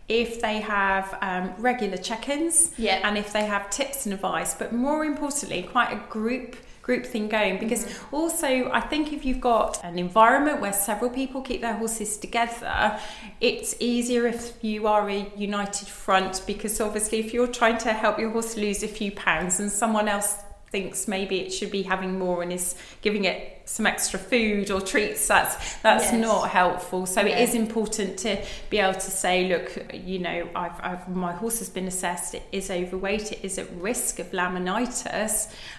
if 0.06 0.42
they 0.42 0.60
have 0.60 1.16
um, 1.22 1.54
regular 1.58 1.96
check-ins 1.96 2.72
Yeah. 2.76 3.00
and 3.04 3.16
if 3.16 3.32
they 3.32 3.46
have 3.46 3.70
tips 3.70 4.04
and 4.04 4.12
advice. 4.12 4.54
But 4.54 4.70
more 4.72 5.02
importantly, 5.04 5.62
quite 5.62 5.92
a 5.92 6.00
group 6.10 6.56
group 6.84 7.04
thing 7.04 7.28
going 7.28 7.58
because 7.58 7.86
mm-hmm. 7.86 8.14
also 8.14 8.70
I 8.70 8.80
think 8.80 9.12
if 9.12 9.24
you've 9.24 9.40
got 9.40 9.82
an 9.82 9.98
environment 9.98 10.60
where 10.60 10.72
several 10.72 11.10
people 11.10 11.40
keep 11.40 11.62
their 11.62 11.74
horses 11.82 12.18
together 12.18 13.00
it's 13.40 13.76
easier 13.78 14.26
if 14.26 14.52
you 14.62 14.86
are 14.86 15.08
a 15.10 15.30
united 15.36 15.88
front. 15.88 16.42
Because 16.46 16.80
obviously 16.80 17.18
if 17.18 17.34
you're 17.34 17.46
trying 17.46 17.78
to 17.78 17.92
help 17.92 18.18
your 18.18 18.30
horse 18.30 18.56
lose 18.56 18.82
a 18.82 18.88
few 18.88 19.12
pounds 19.12 19.60
and 19.60 19.70
someone 19.70 20.08
else 20.08 20.43
thinks 20.74 21.06
maybe 21.06 21.36
it 21.44 21.50
should 21.56 21.70
be 21.70 21.82
having 21.82 22.18
more 22.18 22.42
and 22.42 22.52
is 22.52 22.74
giving 23.06 23.24
it 23.32 23.38
some 23.64 23.86
extra 23.86 24.18
food 24.32 24.66
or 24.74 24.80
treats 24.92 25.22
that's 25.28 25.54
that's 25.86 26.08
Yes. 26.12 26.20
not 26.28 26.42
helpful 26.50 27.06
so 27.06 27.20
Yeah. 27.20 27.32
it 27.38 27.48
is 27.48 27.54
important 27.54 28.10
to 28.24 28.30
be 28.72 28.78
able 28.84 28.98
to 29.08 29.10
say 29.22 29.36
look 29.52 29.68
you 30.12 30.18
know 30.26 30.38
I've, 30.62 30.78
I've 30.88 31.04
my 31.26 31.32
horse 31.42 31.58
has 31.60 31.70
been 31.78 31.86
assessed 31.94 32.34
it 32.34 32.42
is 32.58 32.66
overweight 32.80 33.26
it 33.36 33.40
is 33.48 33.54
at 33.62 33.68
risk 33.90 34.18
of 34.18 34.28
laminitis 34.32 35.34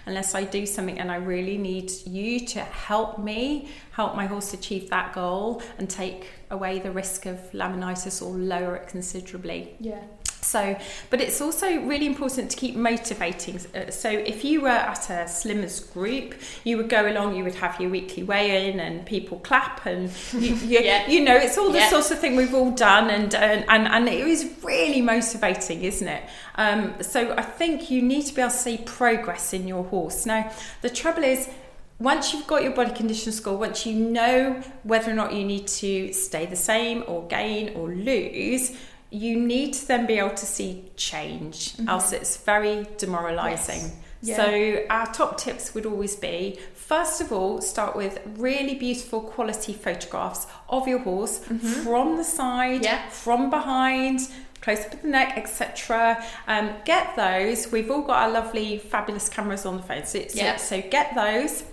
unless 0.05 0.33
I 0.33 0.43
do 0.45 0.65
something 0.65 0.97
and 1.01 1.11
I 1.11 1.17
really 1.17 1.57
need 1.71 1.91
you 2.17 2.31
to 2.53 2.61
help 2.89 3.11
me 3.19 3.69
help 3.91 4.15
my 4.15 4.25
horse 4.33 4.53
achieve 4.59 4.89
that 4.95 5.07
goal 5.13 5.61
and 5.77 5.89
take 5.89 6.21
away 6.49 6.79
the 6.79 6.91
risk 6.91 7.25
of 7.25 7.37
laminitis 7.53 8.21
or 8.25 8.31
lower 8.53 8.73
it 8.77 8.87
considerably 8.87 9.75
Yeah. 9.79 10.01
So, 10.45 10.77
but 11.09 11.19
it's 11.21 11.41
also 11.41 11.67
really 11.81 12.05
important 12.05 12.51
to 12.51 12.57
keep 12.57 12.75
motivating. 12.75 13.59
Uh, 13.75 13.91
So, 13.91 14.09
if 14.09 14.43
you 14.43 14.61
were 14.61 14.69
at 14.69 15.09
a 15.09 15.25
slimmers 15.27 15.91
group, 15.93 16.35
you 16.63 16.77
would 16.77 16.89
go 16.89 17.07
along, 17.11 17.35
you 17.35 17.43
would 17.43 17.55
have 17.55 17.79
your 17.81 17.89
weekly 17.89 18.23
weigh 18.23 18.69
in, 18.69 18.79
and 18.79 19.05
people 19.05 19.39
clap, 19.39 19.85
and 19.85 20.11
you, 20.33 20.53
you, 20.71 20.79
Yeah. 20.79 21.07
you 21.07 21.21
know, 21.23 21.35
it's 21.35 21.57
all 21.57 21.71
the 21.71 21.79
Yeah. 21.79 21.89
sorts 21.89 22.11
of 22.11 22.19
thing 22.19 22.35
we've 22.35 22.53
all 22.53 22.71
done, 22.71 23.09
and 23.09 23.33
and 23.35 23.65
and, 23.67 23.87
and 23.87 24.07
it 24.07 24.27
is 24.27 24.41
really 24.63 25.01
motivating, 25.01 25.83
isn't 25.83 26.07
it? 26.07 26.23
Um, 26.57 26.93
so, 27.01 27.33
I 27.37 27.41
think 27.41 27.89
you 27.91 28.01
need 28.01 28.23
to 28.27 28.33
be 28.35 28.41
able 28.41 28.51
to 28.51 28.57
see 28.57 28.77
progress 28.77 29.53
in 29.53 29.67
your 29.67 29.83
horse. 29.83 30.25
Now, 30.25 30.51
the 30.81 30.89
trouble 30.89 31.23
is. 31.23 31.49
Once 31.97 32.33
you've 32.33 32.45
got 32.45 32.61
your 32.61 32.73
body 32.73 32.91
condition 32.91 33.31
score, 33.31 33.55
once 33.55 33.85
you 33.85 33.95
know 33.95 34.61
whether 34.83 35.09
or 35.09 35.13
not 35.13 35.31
you 35.33 35.45
need 35.45 35.65
to 35.65 36.11
stay 36.11 36.45
the 36.45 36.55
same 36.57 37.05
or 37.07 37.25
gain 37.29 37.73
or 37.73 37.87
lose, 37.87 38.73
you 39.11 39.39
need 39.39 39.73
to 39.73 39.87
then 39.87 40.05
be 40.05 40.19
able 40.19 40.31
to 40.35 40.45
see 40.45 40.85
change, 40.95 41.73
else 41.87 42.11
it's 42.11 42.37
very 42.37 42.87
demoralizing. 42.97 43.81
Yes. 43.81 43.95
Yeah. 44.21 44.35
So, 44.37 44.85
our 44.89 45.05
top 45.13 45.37
tips 45.37 45.73
would 45.75 45.85
always 45.85 46.15
be 46.15 46.59
first 46.73 47.19
of 47.19 47.31
all, 47.31 47.61
start 47.61 47.95
with 47.95 48.19
really 48.37 48.75
beautiful 48.75 49.19
quality 49.21 49.73
photographs 49.73 50.45
of 50.69 50.87
your 50.87 50.99
horse 50.99 51.39
from 51.39 52.17
the 52.17 52.23
side, 52.23 52.83
Yeah. 52.83 53.09
from 53.09 53.49
behind. 53.49 54.19
Close 54.61 54.79
up 54.85 54.93
at 54.93 55.01
the 55.01 55.07
neck, 55.07 55.33
etc. 55.37 56.23
Um, 56.47 56.71
get 56.85 57.15
those. 57.15 57.71
We've 57.71 57.89
all 57.91 58.01
got 58.01 58.17
our 58.23 58.29
lovely, 58.31 58.77
fabulous 58.79 59.29
cameras 59.29 59.65
on 59.65 59.77
the 59.77 59.83
phone. 59.83 60.05
So, 60.05 60.25
so- 60.27 60.57
so 60.57 60.81
get 60.81 61.13
those. 61.15 61.63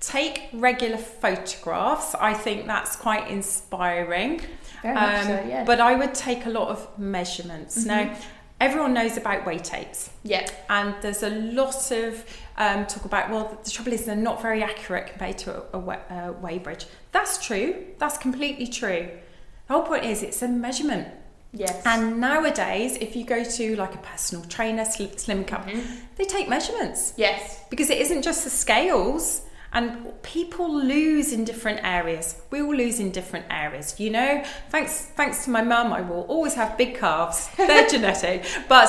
Take 0.00 0.48
regular 0.52 0.96
photographs. 0.98 2.14
I 2.14 2.32
think 2.34 2.66
that's 2.66 2.96
quite 2.96 3.28
inspiring. 3.28 4.40
Very 4.82 4.94
much 4.94 5.14
Um, 5.20 5.26
so, 5.26 5.30
yeah. 5.30 5.40
Mm-hmm. 5.56 5.66
But 5.66 5.80
I 5.80 5.94
would 5.94 6.14
take 6.14 6.46
a 6.46 6.50
lot 6.50 6.68
of 6.68 6.98
measurements. 6.98 7.84
Now, 7.84 8.14
everyone 8.60 8.92
knows 8.94 9.16
about 9.16 9.46
weigh 9.46 9.58
tapes, 9.58 10.10
yeah. 10.22 10.46
and 10.68 10.94
there's 11.02 11.22
a 11.22 11.30
lot 11.30 11.90
of 11.90 12.24
um, 12.56 12.86
talk 12.86 13.04
about. 13.04 13.30
Well, 13.30 13.58
the 13.64 13.70
trouble 13.70 13.92
is 13.92 14.04
they're 14.04 14.16
not 14.16 14.42
very 14.42 14.62
accurate 14.62 15.06
compared 15.08 15.38
to 15.38 15.62
a, 15.72 15.78
a, 15.78 16.28
a 16.28 16.32
weigh 16.32 16.58
bridge. 16.58 16.86
That's 17.12 17.44
true. 17.44 17.86
That's 17.98 18.18
completely 18.18 18.66
true. 18.66 19.08
The 19.66 19.74
whole 19.74 19.82
point 19.82 20.04
is 20.04 20.22
it's 20.22 20.42
a 20.42 20.48
measurement. 20.48 21.08
Yes. 21.52 21.82
And 21.84 22.20
nowadays, 22.20 22.96
if 23.00 23.16
you 23.16 23.24
go 23.24 23.42
to 23.42 23.76
like 23.76 23.94
a 23.94 23.98
personal 23.98 24.44
trainer, 24.44 24.84
Slim, 24.84 25.16
Slim 25.18 25.44
Cup, 25.44 25.66
Mm-hmm. 25.66 25.96
they 26.16 26.24
take 26.24 26.48
measurements 26.48 27.12
yes. 27.16 27.60
because 27.70 27.90
it 27.90 27.98
isn't 27.98 28.22
just 28.22 28.44
the 28.44 28.50
scales 28.50 29.42
and 29.72 30.20
people 30.22 30.72
lose 30.72 31.32
in 31.32 31.44
different 31.44 31.80
areas. 31.84 32.40
We 32.50 32.60
all 32.60 32.74
lose 32.74 32.98
in 33.00 33.10
different 33.10 33.46
areas 33.50 33.98
you 33.98 34.10
know? 34.10 34.42
Thanks 34.70 35.06
thanks 35.16 35.44
to 35.44 35.50
my 35.50 35.62
mum 35.62 35.92
i 35.92 36.00
will 36.00 36.22
always 36.22 36.54
have 36.54 36.76
big 36.76 36.98
calves. 36.98 37.48
They're 37.56 37.88
genetic. 37.88 38.44
But 38.68 38.88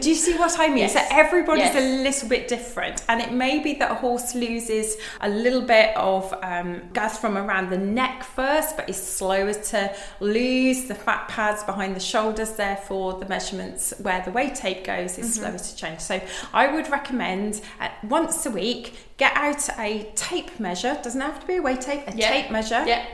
do 0.00 0.08
you 0.08 0.14
see 0.14 0.36
what 0.38 0.58
i 0.58 0.68
mean? 0.68 0.78
Yes. 0.78 0.94
so 0.94 1.00
everybody's 1.10 1.64
Yes. 1.64 1.76
a 1.76 2.02
little 2.02 2.28
bit 2.28 2.48
different. 2.48 3.02
And 3.08 3.20
it 3.20 3.32
may 3.32 3.58
be 3.62 3.74
that 3.74 3.90
a 3.90 3.94
horse 3.94 4.34
loses 4.34 4.96
a 5.20 5.28
little 5.28 5.62
bit 5.62 5.96
of 5.96 6.32
um, 6.42 6.80
girth 6.92 7.18
from 7.18 7.36
around 7.36 7.70
the 7.70 7.78
neck 7.78 8.24
first 8.24 8.76
but 8.76 8.88
is 8.88 8.96
slower 9.02 9.52
to 9.52 9.94
lose 10.20 10.84
the 10.84 10.94
fat 10.94 11.28
pads 11.28 11.62
behind 11.64 11.94
the 11.94 12.00
shoulders. 12.00 12.52
Therefore 12.52 13.18
the 13.18 13.26
measurements 13.26 13.92
where 14.00 14.22
the 14.24 14.30
weight 14.30 14.54
tape 14.54 14.84
goes 14.84 15.18
is 15.18 15.34
slower 15.34 15.58
to 15.58 15.76
change. 15.76 16.00
So 16.00 16.20
i 16.52 16.72
would 16.72 16.88
recommend 16.90 17.60
uh, 17.80 17.88
once 18.04 18.46
a 18.46 18.50
week 18.50 18.96
get 19.16 19.32
out 19.36 19.68
a 19.78 20.10
tape 20.14 20.58
measure 20.60 20.98
doesn't 21.02 21.20
have 21.20 21.40
to 21.40 21.46
be 21.46 21.56
a 21.56 21.62
weight 21.62 21.80
tape 21.80 22.02
a 22.08 22.12
Yeah. 22.16 22.30
tape 22.30 22.50
measure 22.50 22.82
Yeah. 22.86 23.04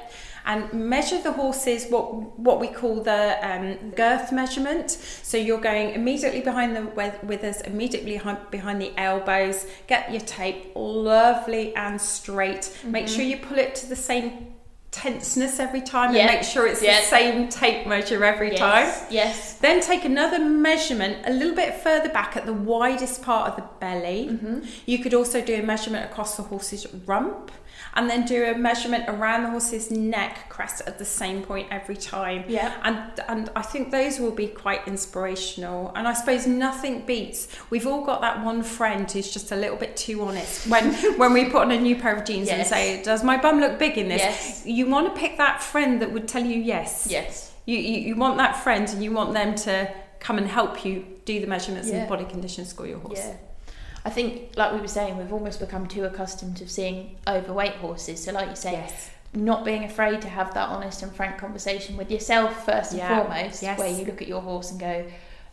and 0.46 0.72
measure 0.72 1.20
the 1.20 1.32
horses 1.32 1.86
what 1.90 2.38
what 2.38 2.58
we 2.60 2.68
call 2.68 3.02
the 3.02 3.36
um, 3.50 3.90
girth 3.90 4.32
measurement. 4.32 4.90
So 4.90 5.36
you're 5.36 5.60
going 5.60 5.90
immediately 5.90 6.40
behind 6.40 6.74
the 6.76 6.82
with- 6.98 7.22
withers, 7.24 7.60
immediately 7.62 8.12
behind, 8.12 8.38
behind 8.50 8.80
the 8.80 8.92
elbows. 8.96 9.66
Get 9.86 10.10
your 10.10 10.22
tape 10.22 10.72
lovely 10.74 11.74
and 11.76 12.00
straight. 12.00 12.62
Mm-hmm. 12.62 12.90
Make 12.92 13.08
sure 13.08 13.22
you 13.24 13.36
pull 13.38 13.58
it 13.58 13.74
to 13.76 13.86
the 13.86 13.96
same 13.96 14.46
tenseness 14.90 15.60
every 15.60 15.82
time, 15.82 16.14
Yeah. 16.14 16.22
and 16.22 16.30
make 16.34 16.42
sure 16.42 16.66
it's 16.66 16.82
Yeah. 16.82 17.00
the 17.00 17.06
same 17.06 17.48
tape 17.48 17.86
measure 17.86 18.24
every 18.24 18.50
yes. 18.52 18.58
time. 18.58 19.06
Yes. 19.10 19.54
Then 19.54 19.80
take 19.80 20.04
another 20.04 20.38
measurement 20.38 21.18
a 21.26 21.30
little 21.30 21.54
bit 21.54 21.74
further 21.74 22.08
back 22.08 22.36
at 22.36 22.46
the 22.46 22.54
widest 22.54 23.22
part 23.22 23.50
of 23.50 23.56
the 23.56 23.64
belly. 23.80 24.28
Mm-hmm. 24.32 24.60
You 24.86 24.98
could 24.98 25.14
also 25.14 25.40
do 25.40 25.54
a 25.56 25.62
measurement 25.62 26.04
across 26.10 26.36
the 26.36 26.42
horse's 26.44 26.86
rump 27.06 27.50
and 27.94 28.08
then 28.08 28.24
do 28.24 28.44
a 28.44 28.56
measurement 28.56 29.04
around 29.08 29.44
the 29.44 29.50
horse's 29.50 29.90
neck 29.90 30.48
crest 30.48 30.82
at 30.86 30.98
the 30.98 31.04
same 31.04 31.42
point 31.42 31.68
every 31.70 31.96
time. 31.96 32.44
Yeah. 32.48 32.72
And 32.82 32.98
and 33.28 33.50
I 33.56 33.62
think 33.62 33.90
those 33.90 34.18
will 34.18 34.30
be 34.32 34.46
quite 34.48 34.86
inspirational. 34.86 35.92
And 35.94 36.06
I 36.06 36.12
suppose 36.14 36.46
nothing 36.46 37.04
beats. 37.06 37.48
We've 37.70 37.86
all 37.86 38.04
got 38.04 38.20
that 38.20 38.44
one 38.44 38.62
friend 38.62 39.10
who's 39.10 39.30
just 39.32 39.52
a 39.52 39.56
little 39.56 39.76
bit 39.76 39.96
too 39.96 40.22
honest 40.22 40.68
when 40.68 40.94
when 41.18 41.32
we 41.32 41.46
put 41.46 41.62
on 41.62 41.70
a 41.70 41.80
new 41.80 41.96
pair 41.96 42.16
of 42.16 42.24
jeans 42.24 42.48
and 42.48 42.66
say, 42.66 43.02
"Does 43.02 43.22
my 43.24 43.36
bum 43.36 43.60
look 43.60 43.78
big 43.78 43.98
in 43.98 44.08
this?" 44.08 44.20
Yes. 44.20 44.66
You 44.66 44.86
want 44.86 45.12
to 45.14 45.20
pick 45.20 45.38
that 45.38 45.62
friend 45.62 46.00
that 46.02 46.12
would 46.12 46.28
tell 46.28 46.44
you 46.44 46.60
yes. 46.60 47.06
Yes. 47.10 47.52
You, 47.66 47.76
you, 47.76 48.00
you 48.00 48.16
want 48.16 48.38
that 48.38 48.56
friend 48.56 48.88
and 48.88 49.04
you 49.04 49.12
want 49.12 49.34
them 49.34 49.54
to 49.54 49.92
come 50.20 50.38
and 50.38 50.46
help 50.46 50.84
you 50.84 51.04
do 51.26 51.38
the 51.40 51.46
measurements 51.46 51.88
Yeah. 51.88 51.96
and 51.98 52.08
body 52.08 52.24
condition 52.24 52.64
score 52.64 52.86
your 52.86 52.98
horse. 52.98 53.18
Yeah. 53.18 53.36
I 54.08 54.10
think, 54.10 54.52
like 54.56 54.72
we 54.72 54.80
were 54.80 54.88
saying, 54.88 55.18
we've 55.18 55.34
almost 55.34 55.60
become 55.60 55.86
too 55.86 56.04
accustomed 56.06 56.56
to 56.56 56.66
seeing 56.66 57.16
overweight 57.26 57.74
horses. 57.74 58.24
So, 58.24 58.32
like 58.32 58.48
you 58.48 58.56
say, 58.56 58.72
Yes. 58.72 59.10
not 59.34 59.66
being 59.66 59.84
afraid 59.84 60.22
to 60.22 60.30
have 60.30 60.54
that 60.54 60.70
honest 60.70 61.02
and 61.02 61.14
frank 61.14 61.36
conversation 61.36 61.94
with 61.98 62.10
yourself 62.10 62.64
first 62.64 62.92
and 62.92 63.00
Yeah. 63.00 63.22
foremost, 63.22 63.62
Yes. 63.62 63.78
where 63.78 63.90
you 63.90 64.06
look 64.06 64.22
at 64.22 64.26
your 64.28 64.40
horse 64.40 64.70
and 64.70 64.80
go, 64.80 65.04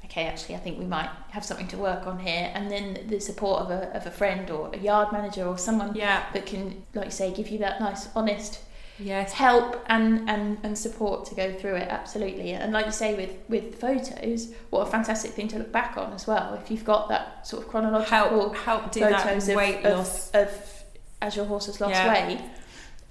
okay, 0.06 0.24
actually, 0.28 0.56
I 0.56 0.60
think 0.60 0.80
we 0.80 0.86
might 0.86 1.10
have 1.32 1.44
something 1.44 1.68
to 1.68 1.78
work 1.78 2.08
on 2.08 2.20
here. 2.20 2.50
And 2.54 2.72
then 2.72 2.98
the 3.08 3.20
support 3.20 3.64
of 3.64 3.72
a, 3.72 3.94
of 3.94 4.06
a 4.08 4.12
friend 4.12 4.50
or 4.50 4.70
a 4.74 4.78
yard 4.78 5.12
manager 5.12 5.46
or 5.46 5.58
someone 5.58 5.94
Yeah. 5.94 6.24
that 6.32 6.46
can, 6.46 6.82
like 6.94 7.06
you 7.08 7.12
say, 7.12 7.34
give 7.34 7.50
you 7.50 7.58
that 7.60 7.82
nice, 7.82 8.08
honest 8.16 8.60
Yes. 8.98 9.34
help 9.34 9.84
and, 9.88 10.30
and, 10.30 10.58
and 10.64 10.78
support 10.78 11.26
to 11.26 11.36
go 11.36 11.54
through 11.54 11.76
it 11.76 11.90
absolutely 11.90 12.52
and 12.52 12.72
like 12.72 12.86
you 12.86 12.92
say 12.94 13.14
with 13.14 13.32
with 13.50 13.76
photos 13.80 14.54
what 14.70 14.88
a 14.88 14.90
fantastic 14.90 15.32
thing 15.32 15.48
to 15.50 15.58
look 15.60 15.72
back 15.72 15.98
on 15.98 16.14
as 16.14 16.26
well 16.26 16.54
if 16.62 16.72
you've 16.72 16.86
got 16.86 17.10
that 17.10 17.46
sort 17.46 17.64
of 17.64 17.70
chronological 17.70 18.54
Help 18.54 18.56
help 18.56 18.92
do 18.92 19.02
that 19.02 19.22
photos 19.24 19.50
of, 19.50 19.56
weight 19.56 19.84
of, 19.86 19.98
loss. 19.98 20.32
of 20.32 20.84
as 21.22 21.36
your 21.36 21.46
horse 21.46 21.66
has 21.66 21.82
lost 21.82 21.92
Yeah. 21.94 22.28
weight 22.28 22.40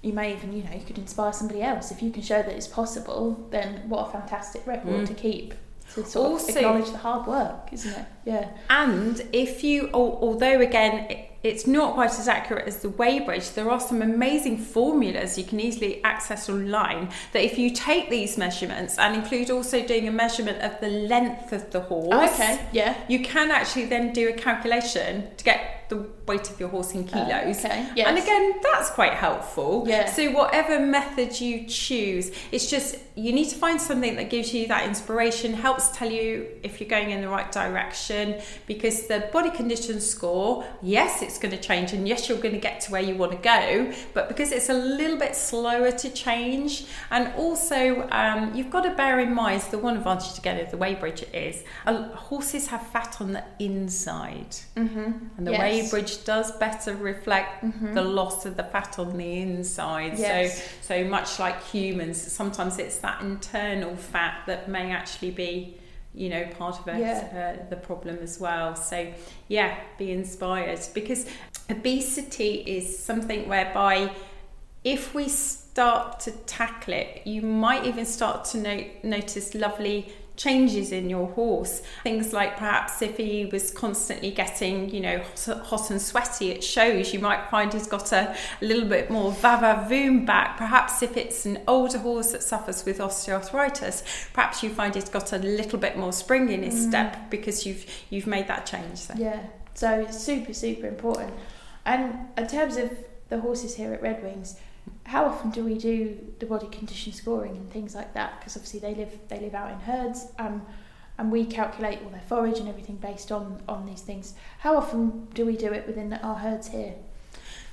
you 0.01 0.13
may 0.13 0.33
even 0.33 0.53
you 0.53 0.63
know 0.63 0.71
you 0.73 0.85
could 0.85 0.97
inspire 0.97 1.33
somebody 1.33 1.61
else 1.61 1.91
if 1.91 2.01
you 2.01 2.09
can 2.11 2.23
show 2.23 2.41
that 2.41 2.51
it's 2.53 2.67
possible 2.67 3.47
then 3.51 3.87
what 3.87 4.07
a 4.07 4.11
fantastic 4.11 4.65
record 4.65 5.01
Mm. 5.01 5.07
to 5.07 5.13
keep 5.13 5.53
to 5.93 6.03
sort 6.03 6.31
Also- 6.31 6.49
of 6.51 6.55
acknowledge 6.57 6.89
the 6.91 6.97
hard 6.97 7.27
work 7.27 7.69
isn't 7.71 7.91
it 7.93 8.05
yeah 8.25 8.47
And 8.71 9.21
if 9.31 9.63
you, 9.63 9.89
although 9.93 10.59
again, 10.59 11.25
it's 11.43 11.67
not 11.67 11.93
quite 11.93 12.11
as 12.11 12.27
accurate 12.27 12.67
as 12.67 12.77
the 12.77 12.89
weighbridge. 12.89 13.53
There 13.53 13.69
are 13.69 13.79
some 13.79 14.01
amazing 14.01 14.57
formulas 14.57 15.37
you 15.37 15.43
can 15.43 15.59
easily 15.59 16.03
access 16.03 16.49
online 16.49 17.09
that 17.33 17.43
if 17.43 17.57
you 17.57 17.69
take 17.69 18.09
these 18.09 18.37
measurements 18.37 18.97
and 18.97 19.15
include 19.15 19.49
also 19.51 19.85
doing 19.85 20.07
a 20.07 20.11
measurement 20.11 20.61
of 20.61 20.79
the 20.81 20.89
length 20.89 21.53
of 21.53 21.71
the 21.71 21.81
horse, 21.81 22.33
okay, 22.33 22.67
yeah, 22.71 22.97
you 23.07 23.19
can 23.23 23.51
actually 23.51 23.85
then 23.85 24.11
do 24.13 24.29
a 24.29 24.33
calculation 24.33 25.27
to 25.37 25.43
get 25.43 25.75
the 25.89 26.07
weight 26.27 26.49
of 26.49 26.59
your 26.59 26.69
horse 26.69 26.93
in 26.93 27.03
kilos. 27.03 27.63
Uh, 27.63 27.67
okay, 27.67 27.89
yes. 27.95 28.07
And 28.07 28.17
again, 28.17 28.53
that's 28.63 28.89
quite 28.89 29.13
helpful. 29.13 29.85
Yeah. 29.87 30.11
So 30.11 30.31
whatever 30.31 30.79
method 30.79 31.39
you 31.39 31.67
choose, 31.67 32.31
it's 32.51 32.69
just 32.69 32.97
you 33.15 33.31
need 33.31 33.49
to 33.49 33.55
find 33.55 33.79
something 33.79 34.15
that 34.15 34.29
gives 34.29 34.53
you 34.53 34.67
that 34.67 34.87
inspiration, 34.87 35.53
helps 35.53 35.89
tell 35.91 36.11
you 36.11 36.47
if 36.63 36.79
you're 36.79 36.89
going 36.89 37.11
in 37.11 37.21
the 37.21 37.29
right 37.29 37.51
direction. 37.51 38.41
Because 38.65 39.07
the 39.07 39.29
body 39.31 39.51
condition 39.51 40.01
score, 40.01 40.65
yes, 40.81 41.21
it's 41.21 41.34
going 41.37 41.51
to 41.51 41.59
change, 41.61 41.93
and 41.93 42.07
yes, 42.07 42.27
you're 42.29 42.37
going 42.37 42.53
to 42.53 42.59
get 42.59 42.81
to 42.81 42.91
where 42.91 43.01
you 43.01 43.15
want 43.15 43.31
to 43.31 43.37
go, 43.37 43.93
but 44.13 44.27
because 44.27 44.51
it's 44.51 44.69
a 44.69 44.73
little 44.73 45.17
bit 45.17 45.35
slower 45.35 45.91
to 45.91 46.09
change, 46.09 46.85
and 47.11 47.33
also 47.35 48.07
um, 48.11 48.53
you've 48.55 48.69
got 48.69 48.81
to 48.81 48.91
bear 48.95 49.19
in 49.19 49.33
mind 49.33 49.61
the 49.71 49.77
one 49.77 49.97
advantage 49.97 50.37
again 50.37 50.59
of 50.59 50.69
the 50.71 50.77
weighbridge 50.77 51.23
is 51.33 51.63
uh, 51.85 52.09
horses 52.15 52.67
have 52.67 52.85
fat 52.87 53.17
on 53.21 53.33
the 53.33 53.43
inside, 53.59 54.55
mm-hmm. 54.75 55.11
and 55.37 55.47
the 55.47 55.51
Yes. 55.51 55.91
weighbridge 55.93 56.25
does 56.25 56.51
better 56.53 56.93
reflect 56.95 57.63
Mhm. 57.63 57.93
the 57.93 58.01
loss 58.01 58.45
of 58.45 58.57
the 58.57 58.63
fat 58.63 58.97
on 58.99 59.17
the 59.17 59.39
inside. 59.39 60.17
Yes. 60.17 60.61
So, 60.81 60.95
so 60.95 61.03
much 61.05 61.39
like 61.39 61.63
humans, 61.63 62.21
sometimes 62.21 62.77
it's 62.79 62.97
that 62.97 63.21
internal 63.21 63.95
fat 63.95 64.41
that 64.47 64.67
may 64.69 64.91
actually 64.91 65.31
be, 65.31 65.77
you 66.15 66.29
know, 66.29 66.45
part 66.57 66.79
of 66.79 66.87
it, 66.87 66.99
Yeah. 66.99 67.57
uh, 67.59 67.69
the 67.69 67.75
problem 67.75 68.19
as 68.21 68.39
well. 68.39 68.75
So, 68.75 69.07
yeah, 69.47 69.75
be 69.97 70.11
inspired 70.11 70.79
because 70.93 71.25
obesity 71.69 72.63
is 72.65 72.97
something 72.97 73.47
whereby 73.49 74.11
if 74.83 75.13
we 75.15 75.27
start 75.27 76.19
to 76.21 76.31
tackle 76.31 76.93
it, 76.93 77.21
you 77.25 77.41
might 77.41 77.85
even 77.85 78.05
start 78.05 78.45
to 78.45 78.57
no- 78.59 78.85
notice 79.03 79.53
lovely 79.55 80.13
changes 80.37 80.91
in 80.91 81.09
your 81.09 81.27
horse. 81.27 81.81
Things 82.03 82.33
like 82.33 82.57
perhaps 82.57 83.01
if 83.01 83.17
he 83.17 83.45
was 83.45 83.71
constantly 83.71 84.31
getting, 84.31 84.89
you 84.89 84.99
know, 84.99 85.21
hot, 85.45 85.65
hot 85.65 85.89
and 85.91 86.01
sweaty, 86.01 86.51
it 86.51 86.63
shows. 86.63 87.13
You 87.13 87.19
might 87.19 87.49
find 87.49 87.71
he's 87.71 87.87
got 87.87 88.11
a, 88.11 88.35
a 88.61 88.65
little 88.65 88.87
bit 88.87 89.09
more 89.09 89.31
va-va-voom 89.31 90.25
back. 90.25 90.57
Perhaps 90.57 91.01
if 91.01 91.15
it's 91.17 91.45
an 91.45 91.59
older 91.67 91.97
horse 91.99 92.31
that 92.33 92.43
suffers 92.43 92.83
with 92.85 92.99
osteoarthritis, 92.99 94.03
perhaps 94.33 94.63
you 94.63 94.69
find 94.69 94.95
he's 94.95 95.09
got 95.09 95.33
a 95.33 95.37
little 95.37 95.79
bit 95.79 95.97
more 95.97 96.11
spring 96.13 96.49
in 96.49 96.63
his 96.63 96.75
Mm. 96.75 96.89
step 96.89 97.29
because 97.29 97.65
you've 97.65 97.85
you've 98.09 98.27
made 98.27 98.47
that 98.47 98.65
change. 98.65 98.97
So. 98.97 99.13
Yeah, 99.17 99.39
so 99.73 100.01
it's 100.01 100.19
super, 100.21 100.53
super 100.53 100.87
important. 100.87 101.33
And 101.85 102.27
in 102.37 102.47
terms 102.47 102.77
of 102.77 102.91
the 103.29 103.39
horses 103.39 103.75
here 103.75 103.93
at 103.93 104.01
Redwings, 104.01 104.55
how 105.05 105.25
often 105.25 105.51
do 105.51 105.63
we 105.63 105.75
do 105.75 106.17
the 106.39 106.45
body 106.45 106.67
condition 106.67 107.13
scoring 107.13 107.55
and 107.55 107.71
things 107.71 107.95
like 107.95 108.13
that? 108.15 108.39
Because 108.39 108.57
obviously 108.57 108.79
they 108.79 108.95
live 108.95 109.17
they 109.29 109.39
live 109.39 109.53
out 109.53 109.71
in 109.71 109.79
herds, 109.79 110.27
um, 110.39 110.63
and 111.17 111.31
we 111.31 111.45
calculate 111.45 111.99
all 112.03 112.09
their 112.09 112.21
forage 112.21 112.59
and 112.59 112.67
everything 112.67 112.97
based 112.97 113.31
on 113.31 113.61
on 113.67 113.85
these 113.85 114.01
things. 114.01 114.33
How 114.59 114.75
often 114.75 115.27
do 115.33 115.45
we 115.45 115.55
do 115.57 115.71
it 115.71 115.85
within 115.87 116.13
our 116.13 116.35
herds 116.35 116.69
here? 116.69 116.95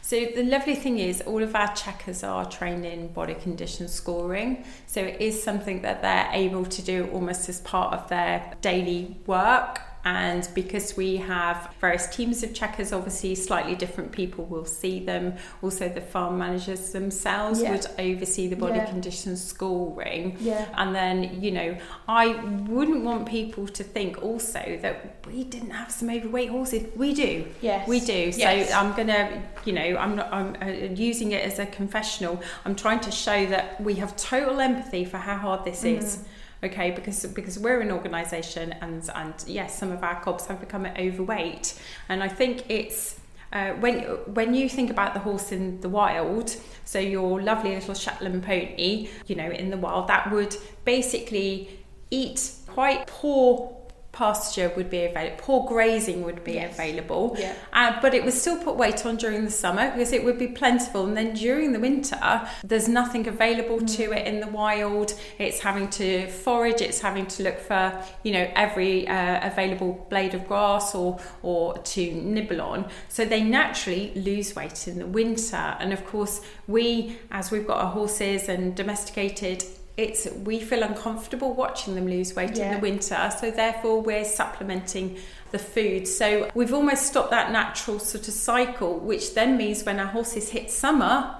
So 0.02 0.26
the 0.34 0.42
lovely 0.42 0.74
thing 0.74 0.98
is 0.98 1.20
all 1.22 1.42
of 1.42 1.54
our 1.54 1.72
checkers 1.74 2.24
are 2.24 2.44
trained 2.44 2.84
in 2.84 3.12
body 3.12 3.34
condition 3.34 3.88
scoring. 3.88 4.64
So 4.86 5.00
it 5.00 5.20
is 5.20 5.42
something 5.42 5.82
that 5.82 6.02
they're 6.02 6.28
able 6.32 6.66
to 6.66 6.82
do 6.82 7.08
almost 7.12 7.48
as 7.48 7.60
part 7.60 7.94
of 7.94 8.08
their 8.08 8.52
daily 8.60 9.16
work. 9.26 9.80
And 10.04 10.48
because 10.54 10.96
we 10.96 11.16
have 11.18 11.72
various 11.80 12.08
teams 12.08 12.42
of 12.42 12.52
checkers, 12.52 12.92
obviously 12.92 13.36
slightly 13.36 13.76
different 13.76 14.10
people 14.10 14.44
will 14.46 14.64
see 14.64 14.98
them. 14.98 15.34
Also, 15.62 15.88
the 15.88 16.00
farm 16.00 16.38
managers 16.38 16.90
themselves 16.90 17.62
Yeah. 17.62 17.70
would 17.70 17.86
oversee 18.00 18.48
the 18.48 18.56
body 18.56 18.78
Yeah. 18.78 18.86
condition 18.86 19.36
scoring. 19.36 20.36
Yeah, 20.40 20.64
And 20.74 20.92
then, 20.92 21.40
you 21.40 21.52
know, 21.52 21.76
I 22.08 22.34
wouldn't 22.68 23.04
want 23.04 23.28
people 23.28 23.68
to 23.68 23.84
think 23.84 24.20
also 24.22 24.78
that 24.82 25.14
we 25.26 25.44
didn't 25.44 25.70
have 25.70 25.92
some 25.92 26.10
overweight 26.10 26.48
horses. 26.50 26.82
We 26.96 27.14
do. 27.14 27.44
yes, 27.60 27.86
We 27.86 28.00
do. 28.00 28.32
So 28.32 28.44
I'm 28.46 28.92
gonna, 28.94 29.42
you 29.64 29.72
know, 29.72 29.96
I'm 29.98 30.16
not. 30.16 30.32
I'm 30.32 30.56
uh, 30.60 30.66
using 30.94 31.30
it 31.32 31.44
as 31.44 31.58
a 31.60 31.66
confessional. 31.66 32.40
I'm 32.64 32.74
trying 32.74 33.00
to 33.00 33.10
show 33.12 33.46
that 33.46 33.80
we 33.80 33.94
have 33.94 34.16
total 34.16 34.60
empathy 34.60 35.04
for 35.04 35.18
how 35.18 35.36
hard 35.36 35.64
this 35.64 35.84
Mm. 35.84 35.98
is. 35.98 36.18
Okay, 36.64 36.92
because 36.92 37.26
because 37.26 37.58
we're 37.58 37.80
an 37.80 37.90
organisation, 37.90 38.72
and 38.80 39.08
and 39.14 39.34
yes, 39.46 39.76
some 39.76 39.90
of 39.90 40.04
our 40.04 40.20
cobs 40.22 40.46
have 40.46 40.60
become 40.60 40.86
overweight, 40.86 41.78
and 42.08 42.22
I 42.22 42.28
think 42.28 42.70
it's. 42.70 43.18
Uh, 43.52 43.74
when 43.80 44.00
when 44.32 44.54
you 44.54 44.66
think 44.66 44.88
about 44.90 45.12
the 45.12 45.20
horse 45.20 45.52
in 45.52 45.78
the 45.82 45.88
wild, 45.88 46.56
so 46.86 46.98
your 46.98 47.42
lovely 47.42 47.74
little 47.74 47.92
Shetland 47.92 48.42
pony, 48.42 49.10
you 49.26 49.36
know, 49.36 49.50
in 49.50 49.68
the 49.68 49.76
wild, 49.76 50.08
that 50.08 50.32
would 50.32 50.56
basically 50.86 51.68
eat 52.10 52.52
quite 52.66 53.06
poor 53.06 53.76
pasture 54.12 54.70
would 54.76 54.90
be 54.90 55.04
available, 55.04 55.36
poor 55.38 55.66
grazing 55.66 56.22
would 56.22 56.44
be 56.44 56.52
Yes. 56.52 56.74
available, 56.74 57.34
Yeah. 57.38 57.54
uh, 57.72 57.94
but 58.02 58.12
it 58.14 58.24
would 58.24 58.34
still 58.34 58.56
put 58.58 58.76
weight 58.76 59.04
on 59.06 59.16
during 59.16 59.44
the 59.44 59.50
summer 59.50 59.90
because 59.90 60.12
it 60.12 60.22
would 60.24 60.38
be 60.38 60.48
plentiful. 60.48 61.06
And 61.06 61.16
then 61.16 61.32
during 61.32 61.72
the 61.72 61.80
winter, 61.80 62.42
there's 62.62 62.88
nothing 62.88 63.26
available 63.26 63.80
to 63.80 64.12
it 64.12 64.26
in 64.26 64.40
the 64.40 64.46
wild. 64.48 65.14
It's 65.38 65.60
having 65.60 65.88
to 65.90 66.28
forage. 66.28 66.80
It's 66.82 67.00
having 67.00 67.26
to 67.26 67.42
look 67.42 67.58
for 67.58 67.92
you 68.22 68.32
know 68.34 68.50
every 68.54 69.08
uh, 69.08 69.46
available 69.46 70.06
blade 70.10 70.34
of 70.34 70.46
grass 70.46 70.94
or 70.94 71.18
or 71.42 71.78
to 71.78 72.12
nibble 72.12 72.60
on. 72.60 72.88
So 73.08 73.24
they 73.24 73.42
naturally 73.42 74.12
lose 74.14 74.54
weight 74.54 74.86
in 74.88 74.98
the 74.98 75.06
winter. 75.06 75.76
And 75.80 75.92
of 75.92 76.04
course, 76.06 76.42
we 76.68 77.18
as 77.30 77.50
we've 77.50 77.66
got 77.66 77.78
our 77.78 77.90
horses 77.92 78.48
and 78.48 78.74
domesticated. 78.74 79.64
It's 79.96 80.26
we 80.44 80.58
feel 80.60 80.82
uncomfortable 80.82 81.52
watching 81.54 81.94
them 81.94 82.06
lose 82.08 82.34
weight 82.34 82.58
in 82.58 82.72
the 82.72 82.78
winter, 82.78 83.30
so 83.38 83.50
therefore 83.50 84.00
we're 84.00 84.24
supplementing 84.24 85.18
the 85.50 85.58
food. 85.58 86.08
So 86.08 86.50
we've 86.54 86.72
almost 86.72 87.06
stopped 87.06 87.30
that 87.30 87.52
natural 87.52 87.98
sort 87.98 88.26
of 88.26 88.32
cycle, 88.34 88.98
which 88.98 89.34
then 89.34 89.56
means 89.58 89.84
when 89.84 90.00
our 90.00 90.06
horses 90.06 90.48
hit 90.48 90.70
summer, 90.70 91.34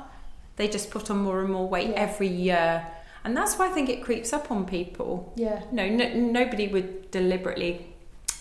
they 0.57 0.69
just 0.69 0.91
put 0.91 1.11
on 1.11 1.19
more 1.19 1.41
and 1.41 1.51
more 1.51 1.67
weight 1.67 1.89
Yeah. 1.91 1.95
every 2.01 2.29
year. 2.29 2.87
And 3.25 3.35
that's 3.37 3.57
why 3.59 3.69
I 3.69 3.71
think 3.71 3.89
it 3.89 4.03
creeps 4.03 4.33
up 4.35 4.51
on 4.51 4.67
people. 4.67 5.33
Yeah. 5.37 5.63
No, 5.73 5.89
no 5.89 6.13
nobody 6.13 6.69
would 6.69 7.11
deliberately 7.11 7.87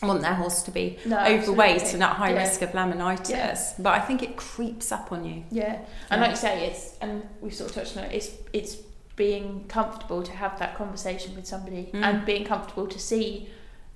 want 0.03 0.21
their 0.23 0.33
horse 0.33 0.63
to 0.63 0.71
be 0.71 0.97
No, 1.05 1.19
overweight 1.19 1.81
absolutely. 1.83 1.93
and 1.93 2.03
at 2.03 2.15
high 2.17 2.33
Yeah. 2.33 2.39
risk 2.41 2.61
of 2.63 2.71
laminitis. 2.71 3.29
Yeah. 3.29 3.57
But 3.79 3.93
I 3.93 3.99
think 3.99 4.23
it 4.23 4.35
creeps 4.35 4.91
up 4.91 5.11
on 5.11 5.23
you. 5.23 5.43
Yeah, 5.51 5.75
and 6.09 6.19
Yeah. 6.19 6.21
like 6.21 6.31
you 6.31 6.35
say, 6.37 6.65
it's 6.67 6.95
and 6.99 7.21
we've 7.39 7.53
sort 7.53 7.69
of 7.69 7.75
touched 7.75 7.95
on 7.95 8.03
it. 8.05 8.11
It's 8.13 8.29
it's 8.51 8.75
being 9.15 9.65
comfortable 9.67 10.23
to 10.23 10.31
have 10.31 10.57
that 10.59 10.75
conversation 10.77 11.35
with 11.35 11.45
somebody 11.45 11.89
Mm. 11.93 12.03
and 12.03 12.25
being 12.25 12.45
comfortable 12.45 12.87
to 12.87 12.99
see 12.99 13.49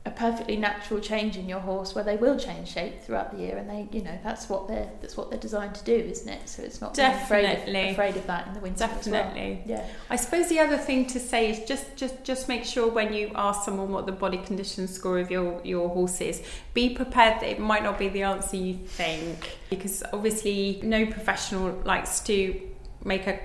a 0.08 0.12
perfectly 0.12 0.56
natural 0.56 1.00
change 1.00 1.36
in 1.36 1.50
your 1.50 1.62
horse 1.62 1.96
where 1.96 2.04
they 2.04 2.16
will 2.16 2.38
change 2.38 2.68
shape 2.68 3.02
throughout 3.02 3.32
the 3.36 3.42
year 3.42 3.58
and 3.58 3.68
they 3.68 3.88
you 3.92 4.04
know 4.04 4.16
that's 4.24 4.48
what 4.48 4.68
they're 4.68 4.88
that's 5.02 5.18
what 5.18 5.32
they're 5.32 5.40
designed 5.40 5.74
to 5.74 5.84
do 5.84 5.96
isn't 5.96 6.30
it 6.30 6.48
so 6.48 6.62
it's 6.62 6.80
not 6.80 6.94
being 6.96 7.10
afraid 7.10 7.42
Definitely. 7.42 7.86
of, 7.86 7.92
afraid 7.94 8.16
of 8.16 8.28
that 8.28 8.46
in 8.46 8.54
the 8.54 8.60
winter 8.60 8.84
as 8.84 9.08
well. 9.08 9.24
Definitely. 9.24 9.64
yeah 9.66 9.84
I 10.12 10.16
suppose 10.16 10.48
the 10.48 10.60
other 10.60 10.78
thing 10.78 11.08
to 11.08 11.20
say 11.20 11.50
is 11.50 11.68
just 11.68 11.96
just 11.96 12.24
just 12.24 12.48
make 12.48 12.66
sure 12.66 12.88
when 12.88 13.14
you 13.14 13.32
ask 13.34 13.64
someone 13.66 13.92
what 13.92 14.06
the 14.06 14.12
body 14.12 14.38
condition 14.38 14.88
score 14.88 15.18
of 15.18 15.32
your 15.32 15.60
your 15.64 15.90
horse 15.90 16.22
is, 16.22 16.44
be 16.76 16.92
prepared 16.94 17.42
that 17.42 17.50
it 17.50 17.60
might 17.60 17.82
not 17.82 17.98
be 17.98 18.08
the 18.10 18.22
answer 18.22 18.58
you 18.58 18.76
think 18.76 19.58
because 19.72 20.04
obviously 20.14 20.80
no 20.84 21.08
professional 21.08 21.72
likes 21.84 22.20
to 22.20 22.62
make 23.04 23.26
a 23.26 23.40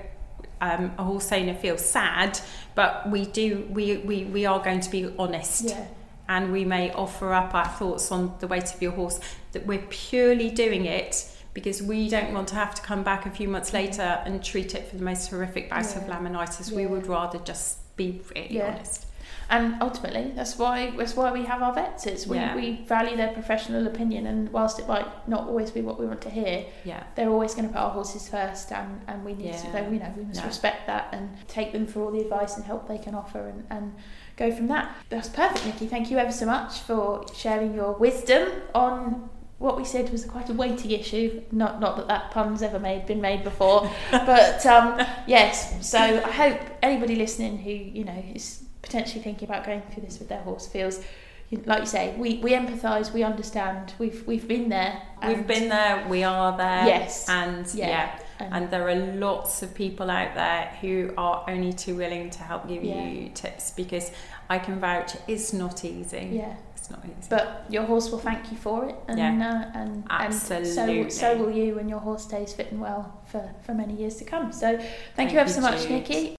um, 0.61 0.93
a 0.97 1.03
horse 1.03 1.31
owner 1.31 1.53
feel 1.55 1.77
sad, 1.77 2.39
but 2.75 3.09
we 3.09 3.25
do 3.25 3.67
we, 3.69 3.97
we, 3.97 4.25
we 4.25 4.45
are 4.45 4.59
going 4.59 4.79
to 4.81 4.89
be 4.89 5.13
honest 5.19 5.65
yeah 5.65 5.87
and 6.29 6.53
we 6.53 6.63
may 6.63 6.89
offer 6.93 7.33
up 7.33 7.53
our 7.53 7.67
thoughts 7.67 8.09
on 8.09 8.33
the 8.39 8.47
weight 8.47 8.73
of 8.73 8.81
your 8.81 8.91
horse 8.93 9.19
that 9.51 9.65
we're 9.67 9.83
purely 9.89 10.49
doing 10.49 10.85
it 10.85 11.29
because 11.53 11.81
we 11.83 12.07
don't 12.07 12.31
want 12.31 12.47
to 12.47 12.55
have 12.55 12.73
to 12.73 12.81
come 12.81 13.03
back 13.03 13.25
a 13.25 13.29
few 13.29 13.49
months 13.49 13.73
later 13.73 14.21
and 14.25 14.41
treat 14.41 14.73
it 14.73 14.87
for 14.87 14.95
the 14.95 15.03
most 15.03 15.29
horrific 15.29 15.69
bout 15.69 15.93
of 15.97 16.07
Yeah. 16.07 16.15
laminitis. 16.17 16.71
We 16.71 16.85
would 16.85 17.07
rather 17.07 17.39
just 17.39 17.79
be 17.97 18.21
really 18.33 18.55
Yeah. 18.55 18.67
honest. 18.67 19.07
And 19.51 19.75
ultimately 19.81 20.31
that's 20.35 20.57
why 20.57 20.91
that's 20.97 21.15
why 21.15 21.31
we 21.31 21.43
have 21.45 21.61
our 21.61 21.73
vets 21.73 22.07
it's 22.07 22.25
we, 22.25 22.37
Yeah. 22.37 22.55
we 22.55 22.83
value 22.87 23.15
their 23.17 23.33
professional 23.33 23.85
opinion 23.85 24.25
and 24.25 24.49
whilst 24.51 24.79
it 24.79 24.87
might 24.87 25.05
not 25.27 25.41
always 25.47 25.69
be 25.69 25.81
what 25.81 25.99
we 25.99 26.05
want 26.07 26.21
to 26.21 26.29
hear 26.29 26.65
Yeah. 26.85 27.03
they're 27.15 27.29
always 27.29 27.53
going 27.53 27.67
to 27.67 27.73
put 27.73 27.81
our 27.81 27.91
horses 27.91 28.27
first 28.29 28.71
and, 28.71 29.01
and 29.07 29.23
we 29.23 29.33
need 29.33 29.47
Yeah. 29.47 29.71
to 29.73 29.91
you 29.93 29.99
know 29.99 30.13
we 30.17 30.23
must 30.23 30.39
No. 30.41 30.47
respect 30.47 30.87
that 30.87 31.09
and 31.11 31.29
take 31.47 31.73
them 31.73 31.85
for 31.85 32.01
all 32.03 32.11
the 32.11 32.21
advice 32.21 32.55
and 32.55 32.65
help 32.65 32.87
they 32.87 32.97
can 32.97 33.13
offer 33.13 33.41
and, 33.47 33.63
and 33.69 33.93
go 34.37 34.51
from 34.55 34.67
that 34.67 34.95
that's 35.09 35.29
perfect 35.29 35.65
Nikki 35.65 35.85
thank 35.87 36.09
you 36.09 36.17
ever 36.17 36.31
so 36.31 36.45
much 36.45 36.79
for 36.79 37.25
sharing 37.35 37.75
your 37.75 37.91
wisdom 37.93 38.47
on 38.73 39.29
what 39.59 39.77
we 39.77 39.85
said 39.85 40.09
was 40.11 40.25
quite 40.25 40.49
a 40.49 40.53
weighty 40.53 40.95
issue 40.95 41.41
not 41.51 41.79
not 41.79 41.95
that 41.97 42.07
that 42.07 42.31
pun's 42.31 42.63
ever 42.63 42.79
made 42.79 43.05
been 43.05 43.21
made 43.21 43.43
before 43.43 43.91
but 44.11 44.65
um, 44.65 44.99
yes 45.27 45.55
so 45.87 45.99
I 45.99 46.31
hope 46.31 46.59
anybody 46.81 47.15
listening 47.15 47.57
who 47.59 47.69
you 47.69 48.03
know 48.05 48.23
is 48.33 48.63
potentially 48.81 49.21
thinking 49.23 49.47
about 49.49 49.65
going 49.65 49.81
through 49.91 50.03
this 50.03 50.19
with 50.19 50.29
their 50.29 50.41
horse 50.41 50.67
feels 50.67 51.01
like 51.65 51.81
you 51.81 51.85
say, 51.85 52.15
we, 52.17 52.37
we 52.37 52.51
empathise, 52.53 53.11
we 53.11 53.23
understand, 53.23 53.93
we've 53.99 54.25
we've 54.25 54.47
been 54.47 54.69
there. 54.69 55.01
We've 55.27 55.45
been 55.45 55.67
there, 55.67 56.07
we 56.07 56.23
are 56.23 56.55
there. 56.55 56.85
Yes. 56.87 57.27
And 57.27 57.67
Yeah. 57.73 57.87
yeah. 57.89 58.19
And- 58.39 58.53
And 58.53 58.71
there 58.71 58.87
are 58.87 58.95
lots 59.17 59.61
of 59.61 59.73
people 59.75 60.09
out 60.09 60.33
there 60.33 60.71
who 60.79 61.13
are 61.17 61.43
only 61.49 61.73
too 61.73 61.95
willing 61.97 62.29
to 62.29 62.39
help 62.43 62.69
give 62.69 62.83
Yeah. 62.85 63.03
you 63.05 63.29
tips 63.33 63.71
because 63.71 64.11
I 64.49 64.59
can 64.59 64.79
vouch 64.79 65.11
it's 65.27 65.51
not 65.51 65.83
easy. 65.83 66.29
Yeah. 66.31 66.55
It's 66.77 66.89
not 66.89 67.03
easy. 67.05 67.27
But 67.29 67.65
your 67.69 67.83
horse 67.83 68.09
will 68.11 68.19
thank 68.19 68.49
you 68.51 68.57
for 68.57 68.85
it, 68.89 68.95
and 69.09 69.19
Yeah. 69.19 69.49
uh, 69.75 69.77
and 69.79 70.03
and 70.09 70.33
so 70.33 70.63
so 71.09 71.35
will 71.37 71.51
you, 71.51 71.79
and 71.79 71.89
your 71.89 71.99
horse 71.99 72.23
stays 72.23 72.53
fit 72.53 72.71
and 72.71 72.79
well 72.79 73.19
for, 73.25 73.43
for 73.65 73.73
many 73.73 73.93
years 73.93 74.15
to 74.17 74.23
come. 74.23 74.53
So 74.53 74.77
thank, 74.77 74.89
Thank 75.17 75.33
you 75.33 75.39
ever 75.39 75.49
so 75.49 75.59
much. 75.61 75.87
Nikki. 75.89 76.35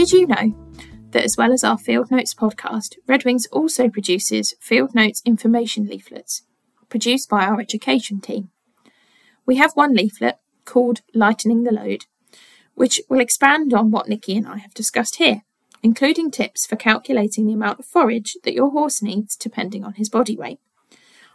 Did 0.00 0.12
you 0.12 0.26
know 0.26 0.54
that 1.10 1.24
as 1.24 1.36
well 1.36 1.52
as 1.52 1.62
our 1.62 1.76
Field 1.76 2.10
Notes 2.10 2.32
podcast, 2.32 2.94
Redwings 3.06 3.46
also 3.52 3.90
produces 3.90 4.54
Field 4.58 4.94
Notes 4.94 5.20
information 5.26 5.88
leaflets 5.88 6.40
produced 6.88 7.28
by 7.28 7.44
our 7.44 7.60
education 7.60 8.18
team? 8.18 8.48
We 9.44 9.56
have 9.56 9.72
one 9.74 9.92
leaflet 9.92 10.38
called 10.64 11.02
Lightening 11.12 11.64
the 11.64 11.70
Load, 11.70 12.06
which 12.72 13.02
will 13.10 13.20
expand 13.20 13.74
on 13.74 13.90
what 13.90 14.08
Nikki 14.08 14.38
and 14.38 14.48
I 14.48 14.56
have 14.56 14.72
discussed 14.72 15.16
here, 15.16 15.42
including 15.82 16.30
tips 16.30 16.64
for 16.64 16.76
calculating 16.76 17.46
the 17.46 17.52
amount 17.52 17.80
of 17.80 17.84
forage 17.84 18.38
that 18.44 18.54
your 18.54 18.70
horse 18.70 19.02
needs 19.02 19.36
depending 19.36 19.84
on 19.84 19.92
his 19.92 20.08
body 20.08 20.34
weight. 20.34 20.60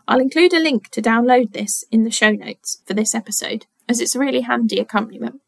I'll 0.07 0.19
include 0.19 0.53
a 0.53 0.59
link 0.59 0.89
to 0.89 1.03
download 1.03 1.53
this 1.53 1.83
in 1.91 2.03
the 2.03 2.09
show 2.09 2.31
notes 2.31 2.81
for 2.87 2.95
this 2.95 3.13
episode, 3.13 3.67
as 3.87 4.01
it's 4.01 4.15
a 4.15 4.19
really 4.19 4.41
handy 4.41 4.79
accompaniment. 4.79 5.41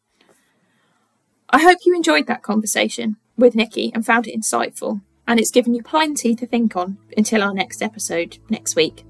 I 1.50 1.62
hope 1.62 1.78
you 1.84 1.94
enjoyed 1.94 2.26
that 2.26 2.42
conversation 2.42 3.16
with 3.36 3.54
Nikki 3.54 3.90
and 3.94 4.04
found 4.04 4.26
it 4.26 4.38
insightful, 4.38 5.00
and 5.26 5.40
it's 5.40 5.50
given 5.50 5.74
you 5.74 5.82
plenty 5.82 6.34
to 6.34 6.46
think 6.46 6.76
on 6.76 6.98
until 7.16 7.42
our 7.42 7.54
next 7.54 7.82
episode 7.82 8.38
next 8.50 8.76
week. 8.76 9.04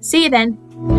See 0.00 0.24
you 0.24 0.30
then. 0.30 0.97